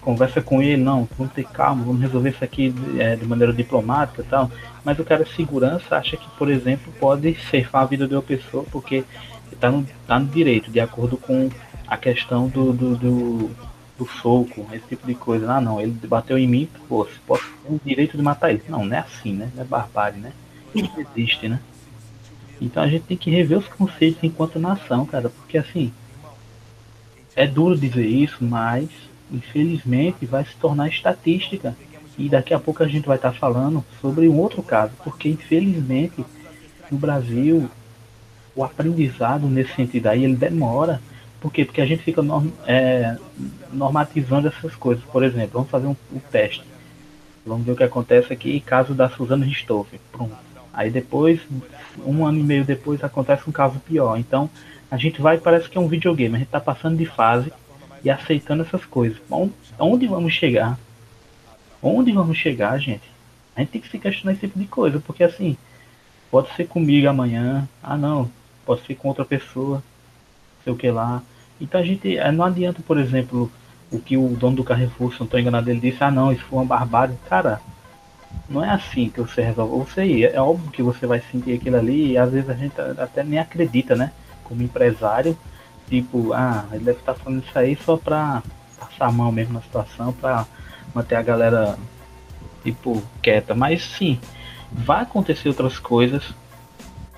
conversa 0.00 0.40
com 0.40 0.62
ele, 0.62 0.82
não, 0.82 1.08
vamos 1.16 1.32
ter 1.32 1.44
calma, 1.44 1.84
vamos 1.84 2.00
resolver 2.00 2.30
isso 2.30 2.44
aqui 2.44 2.74
é, 2.98 3.16
de 3.16 3.26
maneira 3.26 3.52
diplomática 3.52 4.22
e 4.22 4.24
tal. 4.24 4.50
Mas 4.84 4.98
o 4.98 5.04
cara 5.04 5.24
de 5.24 5.34
segurança 5.34 5.96
acha 5.96 6.16
que, 6.16 6.28
por 6.38 6.50
exemplo, 6.50 6.92
pode 6.98 7.34
ceifar 7.50 7.82
a 7.82 7.86
vida 7.86 8.06
de 8.06 8.14
uma 8.14 8.22
pessoa 8.22 8.64
porque 8.70 9.04
está 9.52 9.70
no, 9.70 9.86
tá 10.06 10.18
no 10.18 10.26
direito, 10.26 10.70
de 10.70 10.80
acordo 10.80 11.16
com 11.16 11.50
a 11.86 11.96
questão 11.96 12.48
do, 12.48 12.72
do, 12.72 12.96
do, 12.96 13.50
do 13.98 14.06
soco, 14.06 14.66
esse 14.72 14.86
tipo 14.88 15.06
de 15.06 15.14
coisa. 15.14 15.52
Ah 15.52 15.60
não, 15.60 15.80
ele 15.80 15.92
bateu 16.06 16.38
em 16.38 16.46
mim, 16.46 16.68
pô, 16.88 17.06
posso 17.26 17.44
ter 17.44 17.72
o 17.72 17.80
direito 17.84 18.16
de 18.16 18.22
matar 18.22 18.50
ele. 18.50 18.62
Não, 18.68 18.84
não 18.84 18.96
é 18.96 19.00
assim, 19.00 19.32
né? 19.32 19.50
Não 19.54 19.62
é 19.62 19.66
barbárie, 19.66 20.20
né? 20.20 20.32
Isso 20.74 20.92
existe, 21.00 21.48
né? 21.48 21.60
Então 22.60 22.82
a 22.82 22.88
gente 22.88 23.04
tem 23.04 23.16
que 23.16 23.30
rever 23.30 23.58
os 23.58 23.68
conceitos 23.68 24.22
enquanto 24.22 24.58
nação, 24.58 25.06
cara, 25.06 25.28
porque 25.28 25.58
assim, 25.58 25.92
é 27.36 27.46
duro 27.46 27.78
dizer 27.78 28.06
isso, 28.06 28.38
mas 28.40 28.88
infelizmente 29.32 30.26
vai 30.26 30.44
se 30.44 30.54
tornar 30.56 30.88
estatística. 30.88 31.76
E 32.16 32.28
daqui 32.28 32.52
a 32.52 32.58
pouco 32.58 32.82
a 32.82 32.88
gente 32.88 33.06
vai 33.06 33.16
estar 33.16 33.32
falando 33.32 33.84
sobre 34.00 34.28
um 34.28 34.38
outro 34.38 34.62
caso, 34.62 34.92
porque 35.04 35.28
infelizmente 35.28 36.24
no 36.90 36.98
Brasil 36.98 37.70
o 38.56 38.64
aprendizado 38.64 39.46
nesse 39.46 39.72
sentido 39.74 40.08
aí 40.08 40.24
ele 40.24 40.34
demora. 40.34 41.00
Por 41.40 41.52
quê? 41.52 41.64
Porque 41.64 41.80
a 41.80 41.86
gente 41.86 42.02
fica 42.02 42.20
norm, 42.20 42.48
é, 42.66 43.16
normatizando 43.72 44.48
essas 44.48 44.74
coisas. 44.74 45.04
Por 45.04 45.22
exemplo, 45.22 45.50
vamos 45.52 45.70
fazer 45.70 45.86
um, 45.86 45.94
um, 46.12 46.18
teste. 46.18 46.64
Vamos 47.46 47.64
ver 47.64 47.72
o 47.72 47.76
que 47.76 47.84
acontece 47.84 48.32
aqui, 48.32 48.58
caso 48.58 48.92
da 48.92 49.08
Suzana 49.08 49.44
Ristoff. 49.44 49.88
Pronto. 50.10 50.36
Aí 50.72 50.90
depois, 50.90 51.40
um 52.04 52.26
ano 52.26 52.40
e 52.40 52.42
meio 52.42 52.64
depois, 52.64 53.04
acontece 53.04 53.48
um 53.48 53.52
caso 53.52 53.78
pior. 53.78 54.18
Então, 54.18 54.50
a 54.90 54.96
gente 54.96 55.20
vai, 55.22 55.38
parece 55.38 55.68
que 55.68 55.78
é 55.78 55.80
um 55.80 55.86
videogame. 55.86 56.34
A 56.34 56.38
gente 56.38 56.48
está 56.48 56.60
passando 56.60 56.96
de 56.96 57.06
fase 57.06 57.52
e 58.02 58.10
aceitando 58.10 58.62
essas 58.62 58.84
coisas. 58.84 59.18
Onde 59.78 60.06
vamos 60.06 60.32
chegar? 60.32 60.78
Onde 61.82 62.12
vamos 62.12 62.36
chegar, 62.36 62.78
gente? 62.78 63.08
A 63.54 63.60
gente 63.60 63.70
tem 63.70 63.80
que 63.80 63.88
se 63.88 63.98
questionar 63.98 64.32
esse 64.32 64.46
tipo 64.46 64.58
de 64.58 64.66
coisa, 64.66 65.00
porque 65.00 65.24
assim, 65.24 65.56
pode 66.30 66.54
ser 66.54 66.66
comigo 66.66 67.08
amanhã, 67.08 67.68
ah 67.82 67.96
não, 67.96 68.30
pode 68.64 68.84
ser 68.86 68.94
com 68.94 69.08
outra 69.08 69.24
pessoa, 69.24 69.82
sei 70.62 70.72
o 70.72 70.76
que 70.76 70.90
lá. 70.90 71.22
Então 71.60 71.80
a 71.80 71.84
gente, 71.84 72.16
eh, 72.16 72.32
não 72.32 72.44
adianta, 72.44 72.82
por 72.86 72.98
exemplo, 72.98 73.50
o 73.90 73.98
que 73.98 74.16
o 74.16 74.28
dono 74.28 74.56
do 74.56 74.64
Carrefour, 74.64 75.12
se 75.12 75.20
não 75.20 75.24
estou 75.24 75.40
enganado, 75.40 75.70
ele 75.70 75.80
disse, 75.80 76.02
ah 76.04 76.10
não, 76.10 76.32
isso 76.32 76.44
foi 76.44 76.58
uma 76.58 76.64
barbárie. 76.64 77.16
Cara, 77.28 77.60
não 78.48 78.64
é 78.64 78.70
assim 78.70 79.08
que 79.08 79.20
você 79.20 79.42
resolve. 79.42 79.90
Você, 79.90 80.24
é 80.24 80.40
óbvio 80.40 80.70
que 80.70 80.82
você 80.82 81.06
vai 81.06 81.20
sentir 81.32 81.54
aquilo 81.54 81.76
ali 81.76 82.12
e 82.12 82.18
às 82.18 82.30
vezes 82.30 82.48
a 82.48 82.54
gente 82.54 82.74
até 82.98 83.22
nem 83.22 83.38
acredita, 83.38 83.96
né? 83.96 84.12
Como 84.44 84.62
empresário, 84.62 85.36
tipo, 85.88 86.32
ah, 86.32 86.66
ele 86.72 86.84
deve 86.84 86.98
estar 86.98 87.14
falando 87.14 87.42
isso 87.42 87.58
aí 87.58 87.76
só 87.84 87.96
pra 87.96 88.42
passar 88.78 89.06
a 89.06 89.12
mão 89.12 89.32
mesmo 89.32 89.54
na 89.54 89.62
situação, 89.62 90.12
pra 90.12 90.46
manter 90.94 91.16
a 91.16 91.22
galera, 91.22 91.78
tipo, 92.62 93.02
quieta. 93.22 93.54
Mas 93.54 93.82
sim, 93.82 94.20
vai 94.70 95.02
acontecer 95.02 95.48
outras 95.48 95.78
coisas, 95.78 96.34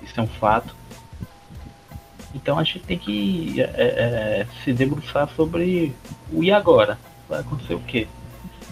isso 0.01 0.19
é 0.19 0.23
um 0.23 0.27
fato. 0.27 0.75
Então 2.33 2.57
a 2.57 2.63
gente 2.63 2.79
tem 2.79 2.97
que 2.97 3.61
é, 3.61 3.65
é, 3.65 4.47
se 4.63 4.71
debruçar 4.71 5.29
sobre 5.35 5.93
o 6.31 6.43
e 6.43 6.51
agora. 6.51 6.97
Vai 7.27 7.41
acontecer 7.41 7.73
o 7.73 7.79
quê? 7.79 8.07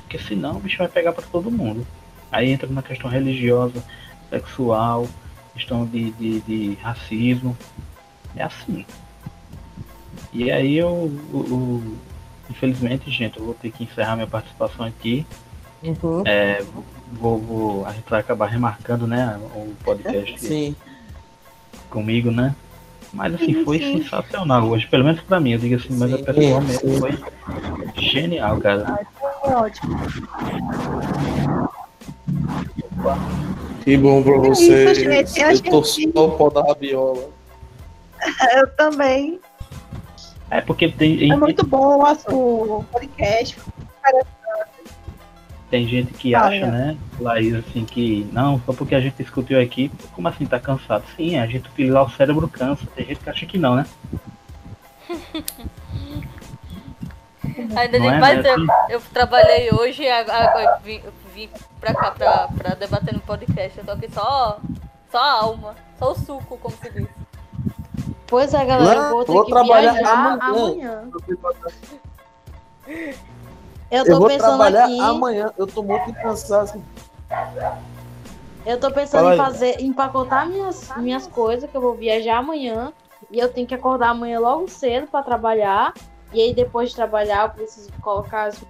Porque 0.01 0.17
senão 0.17 0.57
o 0.57 0.59
bicho 0.59 0.77
vai 0.77 0.87
pegar 0.87 1.11
para 1.11 1.25
todo 1.25 1.51
mundo. 1.51 1.85
Aí 2.31 2.51
entra 2.51 2.69
na 2.69 2.81
questão 2.81 3.09
religiosa, 3.09 3.83
sexual, 4.29 5.07
questão 5.53 5.85
de, 5.85 6.11
de, 6.11 6.41
de 6.41 6.77
racismo. 6.81 7.57
É 8.35 8.43
assim. 8.43 8.85
E 10.31 10.51
aí 10.51 10.77
eu, 10.77 11.11
eu, 11.33 11.83
infelizmente, 12.49 13.09
gente, 13.09 13.39
eu 13.39 13.45
vou 13.45 13.53
ter 13.53 13.71
que 13.71 13.83
encerrar 13.83 14.15
minha 14.15 14.27
participação 14.27 14.85
aqui. 14.85 15.25
Uhum. 15.83 16.23
É, 16.25 16.63
vou, 17.13 17.37
vou, 17.39 17.85
a 17.85 17.93
gente 17.93 18.09
vai 18.09 18.19
acabar 18.19 18.47
remarcando, 18.47 19.07
né, 19.07 19.39
o 19.55 19.73
podcast 19.83 20.39
Sim. 20.39 20.75
comigo, 21.89 22.31
né? 22.31 22.55
Mas 23.11 23.33
assim, 23.33 23.55
sim, 23.55 23.65
foi 23.65 23.79
sim. 23.79 24.03
sensacional 24.03 24.67
hoje, 24.67 24.85
pelo 24.85 25.03
menos 25.03 25.21
pra 25.21 25.39
mim, 25.39 25.53
eu 25.53 25.59
digo 25.59 25.75
assim, 25.75 25.95
mas 25.97 26.13
a 26.13 26.17
pessoa 26.19 26.61
mesmo 26.61 26.99
foi 26.99 27.17
genial, 27.95 28.59
cara. 28.59 28.85
Ai, 28.87 29.07
foi 29.41 29.53
ótimo. 29.53 29.99
Que 33.83 33.97
bom 33.97 34.21
pra 34.21 34.37
você. 34.37 34.73
É 34.73 35.21
isso. 35.23 35.39
Eu, 35.39 35.51
eu 35.51 35.61
tô 35.61 35.83
só 35.83 36.01
o 36.01 36.31
pó 36.37 36.49
da 36.49 36.61
rabiola. 36.61 37.29
Eu 38.55 38.67
também. 38.75 39.39
É 40.49 40.61
porque 40.61 40.89
tem. 40.89 41.31
É 41.31 41.35
muito 41.35 41.65
bom 41.65 42.01
o 42.01 42.83
podcast. 42.85 43.57
Tem 45.69 45.87
gente 45.87 46.13
que 46.13 46.33
ah, 46.33 46.45
acha, 46.45 46.55
é. 46.55 46.65
né, 46.65 46.97
Laís, 47.19 47.53
assim, 47.53 47.85
que 47.85 48.27
não, 48.33 48.59
só 48.65 48.73
porque 48.73 48.95
a 48.95 48.99
gente 48.99 49.17
discutiu 49.17 49.61
aqui, 49.61 49.91
como 50.15 50.27
assim 50.27 50.47
tá 50.47 50.59
cansado? 50.59 51.03
Sim, 51.15 51.37
a 51.37 51.45
gente 51.45 51.69
utiliza 51.69 52.01
o 52.01 52.09
cérebro 52.09 52.47
cansa. 52.47 52.87
Tem 52.95 53.05
gente 53.05 53.19
que 53.19 53.29
acha 53.29 53.45
que 53.45 53.59
não, 53.59 53.75
né? 53.75 53.85
Ainda 57.75 57.99
nem 57.99 58.09
é, 58.09 58.19
mais 58.19 58.43
né? 58.43 58.49
eu, 58.49 58.65
eu 58.89 59.01
trabalhei 59.13 59.71
hoje 59.71 60.03
e 60.03 60.09
agora 60.09 60.79
vim, 60.83 61.01
vim 61.35 61.49
pra 61.79 61.93
cá 61.93 62.11
pra, 62.11 62.47
pra 62.47 62.73
debater 62.73 63.13
no 63.13 63.19
podcast. 63.19 63.77
Eu 63.77 63.85
tô 63.85 63.91
aqui 63.91 64.09
só, 64.11 64.59
só 65.11 65.17
a 65.17 65.31
alma, 65.43 65.75
só 65.99 66.11
o 66.11 66.15
suco, 66.15 66.57
como 66.57 66.75
se 66.75 66.89
diz. 66.89 67.18
Pois 68.29 68.53
é, 68.53 68.63
galera, 68.63 68.99
eu 68.99 69.09
vou 69.09 69.25
ter 69.25 69.31
vou 69.31 69.45
que 69.45 69.51
trabalhar 69.51 69.93
viajar 69.93 70.39
amanhã. 70.39 70.39
amanhã. 70.41 71.09
Eu 73.91 74.05
tô 74.05 74.11
eu 74.11 74.19
vou 74.19 74.27
pensando 74.27 74.57
trabalhar 74.57 74.85
aqui... 74.85 74.99
amanhã, 74.99 75.53
eu 75.57 75.65
tô 75.65 75.81
muito 75.81 76.13
cansado. 76.13 76.83
Eu 78.65 78.79
tô 78.79 78.91
pensando 78.91 79.23
Fala 79.23 79.33
em 79.33 79.37
fazer, 79.37 79.81
empacotar 79.81 80.47
minhas, 80.47 80.89
minhas 80.97 81.25
coisas, 81.25 81.67
que 81.69 81.75
eu 81.75 81.81
vou 81.81 81.95
viajar 81.95 82.37
amanhã. 82.37 82.93
E 83.31 83.39
eu 83.39 83.51
tenho 83.51 83.65
que 83.65 83.73
acordar 83.73 84.09
amanhã 84.09 84.39
logo 84.39 84.67
cedo 84.67 85.07
para 85.07 85.23
trabalhar. 85.23 85.93
E 86.31 86.39
aí 86.39 86.53
depois 86.53 86.89
de 86.89 86.95
trabalhar 86.95 87.45
eu 87.45 87.49
preciso 87.49 87.91
colocar 88.01 88.43
as 88.43 88.59